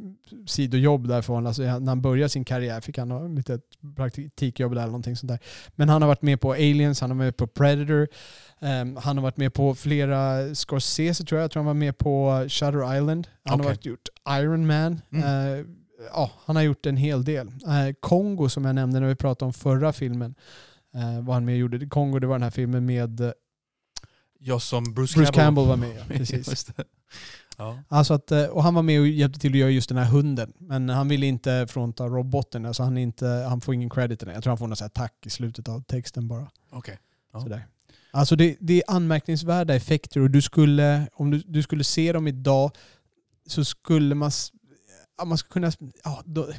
sidojobb 0.47 1.07
därifrån. 1.07 1.47
Alltså, 1.47 1.61
när 1.61 1.87
han 1.87 2.01
började 2.01 2.29
sin 2.29 2.45
karriär 2.45 2.81
fick 2.81 2.97
han 2.97 3.11
ha 3.11 3.27
lite 3.27 3.59
praktikjobb 3.95 4.52
där 4.57 4.65
eller 4.65 4.85
någonting 4.85 5.15
sånt 5.15 5.27
där. 5.27 5.39
Men 5.75 5.89
han 5.89 6.01
har 6.01 6.07
varit 6.07 6.21
med 6.21 6.41
på 6.41 6.53
Aliens, 6.53 7.01
han 7.01 7.09
har 7.09 7.17
varit 7.17 7.25
med 7.25 7.37
på 7.37 7.47
Predator, 7.47 8.07
ehm, 8.61 8.95
han 8.95 9.17
har 9.17 9.21
varit 9.23 9.37
med 9.37 9.53
på 9.53 9.75
flera 9.75 10.55
Scorsese 10.55 11.23
tror 11.25 11.39
jag, 11.39 11.43
jag 11.43 11.51
tror 11.51 11.59
han 11.59 11.67
var 11.67 11.73
med 11.73 11.97
på 11.97 12.45
Shutter 12.49 12.97
Island. 12.97 13.27
Han 13.43 13.53
Okej. 13.53 13.65
har 13.65 13.71
varit, 13.71 13.85
gjort 13.85 14.07
Iron 14.29 14.67
Man. 14.67 15.01
Mm. 15.11 15.23
Eh, 15.59 15.65
ja, 16.13 16.31
han 16.45 16.55
har 16.55 16.63
gjort 16.63 16.85
en 16.85 16.97
hel 16.97 17.23
del. 17.23 17.47
Eh, 17.47 17.93
Kongo 17.99 18.49
som 18.49 18.65
jag 18.65 18.75
nämnde 18.75 18.99
när 18.99 19.07
vi 19.07 19.15
pratade 19.15 19.45
om 19.45 19.53
förra 19.53 19.93
filmen, 19.93 20.35
eh, 20.95 21.21
vad 21.23 21.35
han 21.35 21.45
med 21.45 21.57
gjorde. 21.57 21.87
Kongo 21.87 22.19
det 22.19 22.27
var 22.27 22.35
den 22.35 22.43
här 22.43 22.51
filmen 22.51 22.85
med 22.85 23.33
Jag 24.39 24.61
som 24.61 24.93
Bruce, 24.93 25.17
Bruce 25.17 25.33
Campbell 25.33 25.67
var 25.67 25.77
med. 25.77 25.95
Ja, 25.97 26.03
precis. 26.17 26.67
Ja. 27.57 27.79
Alltså 27.87 28.13
att, 28.13 28.31
eh, 28.31 28.45
och 28.45 28.63
han 28.63 28.73
var 28.73 28.81
med 28.81 29.01
och 29.01 29.07
hjälpte 29.07 29.39
till 29.39 29.51
att 29.51 29.57
göra 29.57 29.69
just 29.69 29.89
den 29.89 29.97
här 29.97 30.05
hunden. 30.05 30.53
Men 30.57 30.89
han 30.89 31.07
ville 31.07 31.25
inte 31.25 31.67
frånta 31.69 32.07
roboten. 32.07 32.65
Alltså 32.65 32.83
han, 32.83 32.97
inte, 32.97 33.27
han 33.27 33.61
får 33.61 33.73
ingen 33.73 33.89
credit 33.89 34.21
i 34.23 34.25
den. 34.25 34.33
Jag 34.33 34.43
tror 34.43 34.51
han 34.51 34.57
får 34.57 34.75
så 34.75 34.83
här 34.83 34.89
tack 34.89 35.25
i 35.25 35.29
slutet 35.29 35.69
av 35.69 35.81
texten 35.83 36.27
bara. 36.27 36.51
Okej. 36.69 36.99
Ja. 37.33 37.41
Sådär. 37.41 37.67
Alltså 38.11 38.35
det, 38.35 38.57
det 38.59 38.73
är 38.73 38.83
anmärkningsvärda 38.95 39.75
effekter 39.75 40.19
och 40.19 40.29
du 40.31 40.41
skulle, 40.41 41.07
om 41.13 41.31
du, 41.31 41.39
du 41.45 41.63
skulle 41.63 41.83
se 41.83 42.13
dem 42.13 42.27
idag 42.27 42.71
så 43.47 43.65
skulle 43.65 44.15
man, 44.15 44.31
man 45.25 45.37
skulle 45.37 45.53
kunna, 45.53 45.91
ja, 46.03 46.21
de, 46.25 46.53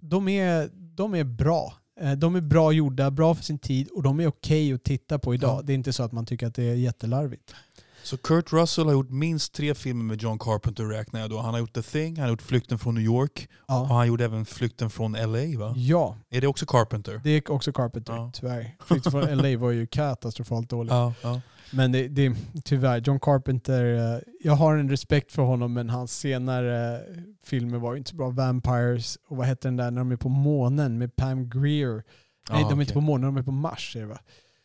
de, 0.00 0.28
är, 0.28 0.70
de 0.72 1.14
är 1.14 1.24
bra. 1.24 1.74
Eh, 2.00 2.12
De 2.12 2.36
är 2.36 2.40
bra 2.40 2.72
gjorda, 2.72 3.10
bra 3.10 3.34
för 3.34 3.44
sin 3.44 3.58
tid 3.58 3.88
och 3.88 4.02
de 4.02 4.20
är 4.20 4.26
okej 4.26 4.72
att 4.72 4.84
titta 4.84 5.18
på 5.18 5.34
idag. 5.34 5.58
Ja. 5.58 5.62
Det 5.62 5.72
är 5.72 5.74
inte 5.74 5.92
så 5.92 6.02
att 6.02 6.12
man 6.12 6.26
tycker 6.26 6.46
att 6.46 6.54
det 6.54 6.62
är 6.62 6.74
jättelarvigt. 6.74 7.54
Så 8.02 8.16
Kurt 8.16 8.52
Russell 8.52 8.84
har 8.86 8.92
gjort 8.92 9.10
minst 9.10 9.54
tre 9.54 9.74
filmer 9.74 10.04
med 10.04 10.22
John 10.22 10.38
Carpenter 10.38 10.84
räknar 10.84 11.20
jag 11.20 11.30
då. 11.30 11.38
Han 11.38 11.54
har 11.54 11.58
gjort 11.60 11.72
The 11.74 11.82
Thing, 11.82 12.16
han 12.16 12.22
har 12.22 12.30
gjort 12.30 12.42
Flykten 12.42 12.78
från 12.78 12.94
New 12.94 13.04
York 13.04 13.48
och 13.56 13.64
Ja, 13.68 13.84
han 13.84 14.06
gjorde 14.06 14.24
även 14.24 14.44
Flykten 14.46 14.90
från 14.90 15.12
LA 15.12 15.58
va? 15.58 15.74
ja 15.76 16.16
Är 16.30 16.40
det 16.40 16.46
också 16.46 16.66
Carpenter? 16.66 17.20
det 17.24 17.30
är 17.30 17.50
också 17.50 17.72
Carpenter, 17.72 18.12
Ja. 18.12 18.30
tyvärr. 18.34 18.76
Flykten 18.86 19.12
från 19.12 19.36
LA 19.38 19.58
var 19.58 19.70
ju 19.70 19.86
katastrofalt 19.86 20.70
dålig. 20.70 20.92
Ja, 20.92 21.12
ja. 21.22 21.40
Men 21.72 21.92
det, 21.92 22.08
det, 22.08 22.34
tyvärr, 22.64 22.98
John 23.00 23.20
Carpenter, 23.20 24.14
eh, 24.14 24.20
jag 24.40 24.52
har 24.52 24.76
en 24.76 24.90
respekt 24.90 25.32
för 25.32 25.42
honom 25.42 25.72
men 25.72 25.90
hans 25.90 26.18
senare 26.18 26.94
eh, 26.96 27.00
filmer 27.44 27.78
var 27.78 27.92
ju 27.92 27.98
inte 27.98 28.10
så 28.10 28.16
bra. 28.16 28.30
Vampires 28.30 29.18
och 29.28 29.36
vad 29.36 29.46
hette 29.46 29.68
den 29.68 29.76
där 29.76 29.90
när 29.90 29.98
de 29.98 30.12
är 30.12 30.16
på 30.16 30.28
månen 30.28 30.98
med 30.98 31.16
Pam 31.16 31.50
Grier. 31.50 31.92
Nej, 31.94 32.02
Ja, 32.50 32.54
de 32.56 32.60
är 32.62 32.66
okej. 32.66 32.80
inte 32.80 32.92
på 32.92 33.00
månen, 33.00 33.26
de 33.34 33.36
är 33.36 33.42
på 33.42 33.50
Mars 33.50 33.96
är 33.96 34.00
det 34.00 34.06
va? 34.06 34.18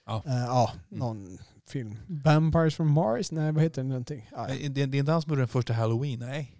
Ja. 0.06 0.24
Eh, 0.28 0.34
ja, 0.34 0.72
någon 0.89 1.38
film. 1.74 1.98
Vampires 2.08 2.76
from 2.76 2.92
Mars? 2.92 3.32
Nej, 3.32 3.52
vad 3.52 3.64
heter 3.64 3.82
den 3.82 3.90
någonting? 3.90 4.30
Ja, 4.32 4.46
ja. 4.50 4.70
Det, 4.70 4.86
det 4.86 4.98
är 4.98 5.00
inte 5.00 5.12
han 5.12 5.22
som 5.22 5.30
gjorde 5.30 5.42
den 5.42 5.48
första 5.48 5.74
Halloween? 5.74 6.20
Nej. 6.20 6.56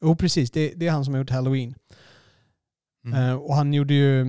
Jo, 0.00 0.16
precis. 0.16 0.50
Det, 0.50 0.72
det 0.76 0.86
är 0.86 0.90
han 0.90 1.04
som 1.04 1.14
har 1.14 1.18
gjort 1.18 1.30
Halloween. 1.30 1.74
Mm. 3.06 3.28
Eh, 3.28 3.34
och 3.34 3.54
han 3.54 3.74
gjorde 3.74 3.94
ju, 3.94 4.20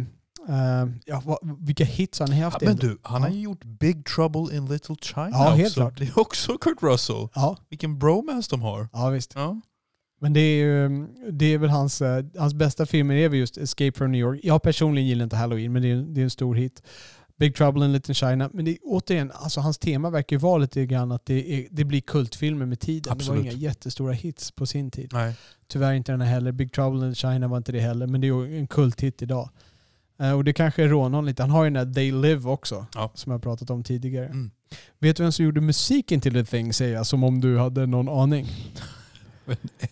eh, 0.49 0.85
ja, 1.05 1.21
vad, 1.25 1.37
vilka 1.59 1.83
hits 1.83 2.19
har 2.19 2.27
han 2.27 2.37
haft? 2.37 2.57
Ja, 2.61 2.67
men 2.67 2.77
du, 2.77 2.97
han 3.01 3.21
har 3.21 3.29
ju 3.29 3.39
gjort 3.41 3.63
Big 3.63 4.05
Trouble 4.05 4.55
in 4.57 4.65
Little 4.65 4.95
China 5.01 5.29
Ja, 5.31 5.49
helt 5.49 5.67
också. 5.67 5.79
klart. 5.79 5.97
Det 5.97 6.05
är 6.05 6.19
också 6.19 6.57
Kurt 6.57 6.77
Russell. 6.83 7.27
Ja, 7.35 7.57
Vilken 7.69 7.99
bromance 7.99 8.49
de 8.51 8.61
har. 8.61 8.87
ja 8.93 9.09
visst. 9.09 9.31
Ja. 9.35 9.61
Men 10.21 10.33
det 10.33 10.39
är, 10.39 10.65
ju, 10.65 11.07
det 11.31 11.45
är 11.53 11.57
väl 11.57 11.69
hans, 11.69 12.01
eh, 12.01 12.25
hans 12.37 12.53
bästa 12.53 12.85
filmer 12.85 13.15
är 13.15 13.29
väl 13.29 13.39
just 13.39 13.57
Escape 13.57 13.91
from 13.97 14.11
New 14.11 14.21
York. 14.21 14.39
Jag 14.43 14.61
personligen 14.61 15.07
gillar 15.07 15.23
inte 15.23 15.35
Halloween, 15.35 15.73
men 15.73 15.81
det 15.81 15.91
är, 15.91 15.95
det 15.95 16.21
är 16.21 16.23
en 16.23 16.29
stor 16.29 16.55
hit. 16.55 16.83
Big 17.39 17.55
Trouble 17.55 17.85
in 17.85 17.91
Little 17.93 18.13
China. 18.13 18.49
Men 18.53 18.65
det 18.65 18.71
är, 18.71 18.77
återigen, 18.83 19.31
alltså 19.35 19.61
hans 19.61 19.77
tema 19.77 20.09
verkar 20.09 20.35
ju 20.35 20.39
vara 20.39 20.57
lite 20.57 20.85
grann 20.85 21.11
att 21.11 21.25
det, 21.25 21.53
är, 21.53 21.67
det 21.71 21.83
blir 21.83 22.01
kultfilmer 22.01 22.65
med 22.65 22.79
tiden. 22.79 23.13
Absolut. 23.13 23.43
Det 23.43 23.47
var 23.49 23.51
inga 23.53 23.61
jättestora 23.63 24.13
hits 24.13 24.51
på 24.51 24.65
sin 24.65 24.91
tid. 24.91 25.09
Nej. 25.13 25.35
Tyvärr 25.67 25.93
inte 25.93 26.11
den 26.11 26.21
här 26.21 26.27
heller. 26.33 26.51
Big 26.51 26.71
Trouble 26.73 27.07
in 27.07 27.15
China 27.15 27.47
var 27.47 27.57
inte 27.57 27.71
det 27.71 27.79
heller, 27.79 28.07
men 28.07 28.21
det 28.21 28.27
är 28.27 28.53
en 28.57 28.67
kulthit 28.67 29.21
idag. 29.21 29.49
Eh, 30.21 30.31
och 30.31 30.43
det 30.43 30.53
kanske 30.53 30.87
rånar 30.87 31.03
honom 31.03 31.25
lite. 31.25 31.43
Han 31.43 31.49
har 31.49 31.63
ju 31.63 31.69
den 31.69 31.87
där 31.87 31.93
They 31.93 32.11
Live 32.11 32.49
också, 32.49 32.85
Ja. 32.95 33.11
som 33.13 33.31
jag 33.31 33.41
pratat 33.41 33.69
om 33.69 33.83
tidigare. 33.83 34.25
Mm. 34.25 34.51
Vet 34.99 35.17
du 35.17 35.23
vem 35.23 35.31
som 35.31 35.45
gjorde 35.45 35.61
musiken 35.61 36.21
till 36.21 36.33
The 36.33 36.45
Thing, 36.45 36.73
säger 36.73 36.95
jag, 36.95 37.05
som 37.07 37.23
om 37.23 37.41
du 37.41 37.57
hade 37.57 37.85
någon 37.85 38.09
aning? 38.09 38.47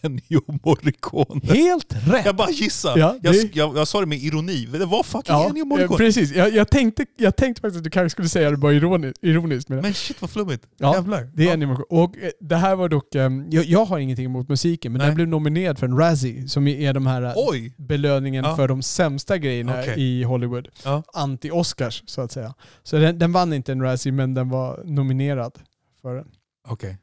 Ennio 0.01 0.59
Morricone. 0.63 1.41
Helt 1.43 1.93
rätt! 2.07 2.25
Jag 2.25 2.35
bara 2.35 2.49
gissar. 2.49 2.97
Ja, 2.97 3.15
jag, 3.21 3.33
det- 3.33 3.55
jag, 3.55 3.77
jag 3.77 3.87
sa 3.87 3.99
det 3.99 4.05
med 4.05 4.17
ironi. 4.17 4.65
Det 4.65 4.85
var 4.85 5.03
fucking 5.03 5.23
Ja, 5.35 5.49
Ennio 5.49 5.61
eh, 5.61 5.65
Morricone. 5.67 5.97
precis. 5.97 6.31
Jag, 6.35 6.53
jag, 6.53 6.69
tänkte, 6.69 7.05
jag 7.17 7.35
tänkte 7.35 7.61
faktiskt 7.61 7.77
att 7.77 7.83
du 7.83 7.89
kanske 7.89 8.09
skulle 8.09 8.29
säga 8.29 8.51
det 8.51 8.57
bara 8.57 8.73
ironiskt. 8.73 9.19
ironiskt 9.21 9.69
det. 9.69 9.81
Men 9.81 9.93
shit 9.93 10.21
vad 10.21 10.29
flummigt. 10.29 10.63
Ja, 10.77 10.95
Jävlar. 10.95 11.29
Det 11.33 11.43
är 11.43 11.47
ja. 11.47 11.53
animation. 11.53 11.85
Och 11.89 12.17
eh, 12.17 12.29
det 12.39 12.55
här 12.55 12.75
var 12.75 12.89
dock, 12.89 13.15
eh, 13.15 13.29
jag, 13.49 13.65
jag 13.65 13.85
har 13.85 13.99
ingenting 13.99 14.25
emot 14.25 14.49
musiken, 14.49 14.91
men 14.91 14.99
Nej. 14.99 15.05
den 15.07 15.15
blev 15.15 15.27
nominerad 15.27 15.79
för 15.79 15.87
en 15.87 15.97
Razzie, 15.97 16.47
som 16.47 16.67
är 16.67 16.93
de 16.93 17.07
här 17.07 17.21
eh, 17.21 17.33
Oj! 17.35 17.73
belöningen 17.77 18.45
Ja. 18.45 18.55
för 18.55 18.67
de 18.67 18.81
sämsta 18.81 19.37
grejerna 19.37 19.79
Okej. 19.79 19.93
i 19.97 20.23
Hollywood. 20.23 20.67
Ja. 20.83 21.03
Anti-Oscars, 21.13 22.03
så 22.05 22.21
att 22.21 22.31
säga. 22.31 22.53
Så 22.83 22.97
den, 22.97 23.19
den 23.19 23.31
vann 23.31 23.53
inte 23.53 23.71
en 23.71 23.81
Razzie, 23.81 24.11
men 24.11 24.33
den 24.33 24.49
var 24.49 24.81
nominerad 24.85 25.53
för 26.01 26.15
den. 26.15 26.25
Okej. 26.67 26.89
Eh, 26.89 26.95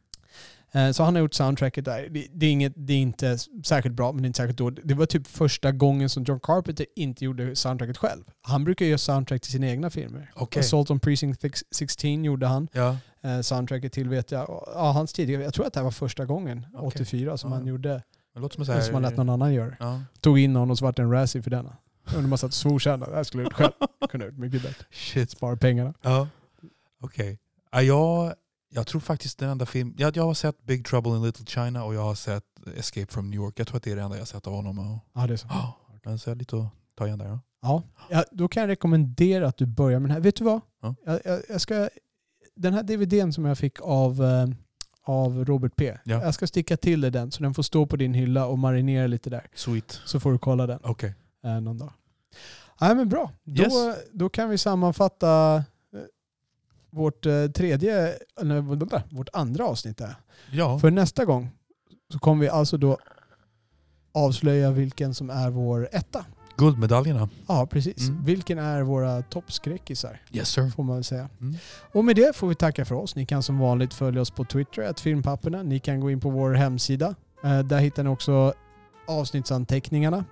Så 0.95 1.03
han 1.03 1.15
har 1.15 1.21
gjort 1.23 1.35
soundtracket 1.35 1.85
där. 1.85 2.09
Det, 2.11 2.27
det, 2.33 2.47
är 2.47 2.51
inget, 2.51 2.73
det 2.77 2.93
är 2.93 2.99
inte 2.99 3.39
särskilt 3.65 3.95
bra, 3.95 4.13
men 4.13 4.23
det 4.23 4.27
är 4.27 4.29
inte 4.29 4.37
särskilt 4.37 4.59
dåligt. 4.59 4.81
Det 4.85 4.95
var 4.95 5.07
typ 5.07 5.27
första 5.27 5.73
gången 5.73 6.09
som 6.09 6.25
John 6.25 6.41
Carpenter 6.41 6.87
inte 6.97 7.25
gjorde 7.25 7.57
soundtracket 7.57 7.97
själv. 7.97 8.25
Han 8.43 8.65
brukar 8.65 8.87
göra 8.87 8.99
soundtrack 8.99 9.43
till 9.43 9.53
sina 9.53 9.67
egna 9.67 9.91
filmer. 9.91 10.31
Okej. 10.35 10.61
Assault 10.61 10.91
on 10.91 11.01
Precinct 11.01 11.45
16 11.71 12.25
gjorde 12.25 12.47
han. 12.47 12.69
Ja. 12.73 12.97
Eh, 13.23 13.41
soundtracket 13.41 13.93
till 13.93 14.09
vet 14.09 14.31
jag. 14.31 14.63
Ja, 14.75 14.91
hans 14.93 15.13
tidigare, 15.13 15.43
jag 15.43 15.55
tror 15.55 15.67
att 15.67 15.73
det 15.73 15.81
här 15.81 15.85
var 15.85 15.91
första 15.91 16.25
gången, 16.25 16.67
Okej. 16.75 16.87
84, 16.87 17.37
som 17.37 17.51
Ja. 17.51 17.57
han 17.57 17.67
gjorde. 17.67 18.03
Det 18.35 18.41
låter 18.41 18.55
som 18.55 18.67
så 18.67 18.73
här... 18.73 18.81
Som 18.81 18.95
han 18.95 19.03
lät 19.03 19.17
någon 19.17 19.31
annan 19.31 19.55
göra. 19.55 19.75
Ja. 19.81 20.01
Tog 20.21 20.39
in 20.39 20.57
honom 20.57 20.71
och 20.71 20.79
så 20.79 20.85
vart 20.85 20.97
det 20.97 21.03
en 21.03 21.11
Razzie 21.13 21.43
för 21.43 21.51
denna. 21.51 21.77
Undrar 22.17 22.29
man 22.29 22.39
satt 22.39 22.49
och 22.49 22.55
svor 22.55 22.79
sen. 22.79 23.01
Det 23.01 23.15
här 23.15 23.25
skulle 23.25 23.43
jag 23.43 23.47
gjort 23.47 23.53
själv. 23.53 23.73
Kunde 24.11 24.27
ha 24.27 24.31
gjort 24.31 24.39
mycket 24.41 24.63
bättre. 24.63 24.85
Shit. 24.93 25.31
Spara 25.31 25.57
pengarna. 25.57 25.95
Ja. 26.03 26.29
Okej. 27.03 27.39
Ja, 27.73 27.83
jag, 27.83 28.35
jag 28.75 28.87
tror 28.87 29.01
faktiskt 29.01 29.39
den 29.39 29.49
enda 29.51 29.67
film... 29.67 29.95
Jag, 29.99 30.17
jag 30.17 30.25
har 30.25 30.35
sett 30.35 30.63
Big 30.63 30.87
Trouble 30.87 31.11
in 31.17 31.23
Little 31.23 31.47
China 31.47 31.85
och 31.85 31.95
jag 31.95 32.03
har 32.03 32.15
sett 32.15 32.45
Escape 32.77 33.07
from 33.13 33.31
New 33.31 33.37
York. 33.41 33.59
Jag 33.59 33.67
tror 33.67 33.77
att 33.77 33.83
det 33.83 33.93
är 33.93 33.97
det 33.97 34.03
enda 34.03 34.17
jag 34.17 34.21
har 34.21 34.27
sett 34.27 34.47
av 34.47 34.53
honom. 34.55 34.79
Och, 34.79 34.99
Ja, 35.15 35.27
det 35.27 35.33
är 35.33 35.37
så. 35.37 35.47
Ja, 35.51 35.77
men 36.05 36.19
så 36.19 36.31
jag 36.31 36.39
lite 36.39 36.57
att 36.57 36.67
ta 36.99 37.07
igen 37.07 37.19
där. 37.19 37.27
Ja. 37.27 37.41
Ja. 37.63 37.83
ja, 38.11 38.25
då 38.33 38.49
kan 38.49 38.61
jag 38.61 38.69
rekommendera 38.69 39.49
att 39.49 39.57
du 39.57 39.67
börjar 39.67 39.99
med 39.99 40.11
den 40.11 40.15
här. 40.15 40.21
Vet 40.21 40.37
du 40.37 40.45
vad? 40.45 40.61
Ja. 40.83 40.95
Jag, 41.07 41.21
jag, 41.25 41.43
jag 41.49 41.61
ska, 41.61 41.89
den 42.57 42.75
här 42.75 42.83
DVDn 42.83 43.33
som 43.33 43.45
jag 43.45 43.59
fick 43.59 43.81
av, 43.81 44.25
eh, 44.25 44.47
av 45.03 45.45
Robert 45.45 45.77
P. 45.77 45.99
Ja. 46.05 46.23
Jag 46.23 46.35
ska 46.35 46.47
sticka 46.47 46.77
till 46.77 47.01
dig 47.01 47.11
den 47.11 47.31
så 47.31 47.43
den 47.43 47.55
får 47.55 47.63
stå 47.63 47.87
på 47.87 47.97
din 47.97 48.15
hylla 48.15 48.47
och 48.47 48.59
marinera 48.59 49.07
lite 49.07 49.31
där. 49.31 49.47
Sweet. 49.55 50.01
Så 50.05 50.21
får 50.21 50.33
du 50.33 50.39
kolla 50.39 50.67
den 50.67 50.79
Okej. 50.83 51.15
eh, 51.45 51.61
någon 51.61 51.79
dag. 51.79 51.93
Ja, 52.81 52.95
men 52.95 53.09
bra. 53.09 53.31
Då, 53.45 53.63
Yes. 53.63 53.73
då 54.13 54.29
kan 54.29 54.51
vi 54.51 54.59
sammanfatta 54.59 55.65
vårt 56.95 57.27
eh, 57.27 57.47
tredje, 57.47 58.15
eller 58.41 58.61
vänta, 58.61 59.03
vårt 59.11 59.29
andra 59.33 59.67
avsnitt 59.67 59.99
där. 59.99 60.15
Ja. 60.51 60.79
För 60.79 60.91
nästa 60.91 61.25
gång 61.25 61.51
så 62.13 62.19
kommer 62.19 62.41
vi 62.41 62.49
alltså 62.49 62.77
då 62.77 62.99
avslöja 64.13 64.71
vilken 64.71 65.15
som 65.15 65.31
är 65.31 65.51
vår 65.51 65.89
etta. 65.93 66.25
Guldmedaljerna. 66.57 67.29
Ja, 67.47 67.67
precis. 67.67 68.09
Mm. 68.09 68.25
Vilken 68.25 68.59
är 68.59 68.83
våra 68.83 69.23
toppskräckisar? 69.23 70.21
Yes 70.33 70.49
sir. 70.49 70.71
Får 70.71 70.83
man 70.83 70.97
väl 70.97 71.05
säga. 71.05 71.29
Mm. 71.41 71.57
Och 71.93 72.05
med 72.05 72.17
det 72.17 72.37
får 72.37 72.49
vi 72.49 72.55
tacka 72.55 72.85
för 72.85 72.95
oss. 72.95 73.17
Ni 73.17 73.27
kan 73.27 73.43
som 73.43 73.59
vanligt 73.59 73.95
följa 73.95 74.21
oss 74.21 74.31
på 74.31 74.45
Twitter, 74.45 74.83
att 74.83 75.01
filmpapperna. 75.01 75.63
Ni 75.63 75.79
kan 75.79 76.01
gå 76.01 76.11
in 76.11 76.21
på 76.21 76.31
vår 76.31 76.55
hemsida. 76.55 77.15
Eh, 77.45 77.59
där 77.59 77.79
hittar 77.79 78.03
ni 78.03 78.09
också 78.09 78.55
avsnittsanteckningarna. 79.09 80.25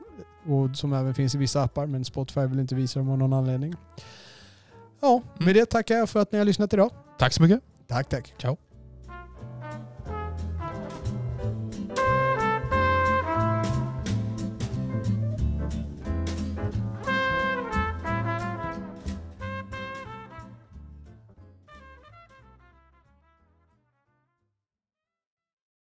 Och 0.47 0.77
som 0.77 0.93
även 0.93 1.15
finns 1.15 1.35
i 1.35 1.39
vissa 1.39 1.63
appar, 1.63 1.87
men 1.87 2.05
Spotify 2.05 2.41
vill 2.41 2.61
inte 2.61 2.75
visa 2.75 2.99
dem 2.99 3.11
av 3.11 3.19
någon 3.19 3.33
anledning. 3.33 3.75
Ja, 5.03 5.23
med 5.39 5.55
det 5.55 5.67
tackar 5.67 5.95
jag 5.95 6.09
för 6.11 6.21
att 6.21 6.33
ni 6.33 6.39
har 6.39 6.45
lyssnat 6.45 6.73
idag. 6.73 6.91
Tack 7.19 7.33
så 7.33 7.43
mycket. 7.43 7.61
Tack, 7.89 8.09
tack. 8.09 8.35
Ciao. 8.39 8.57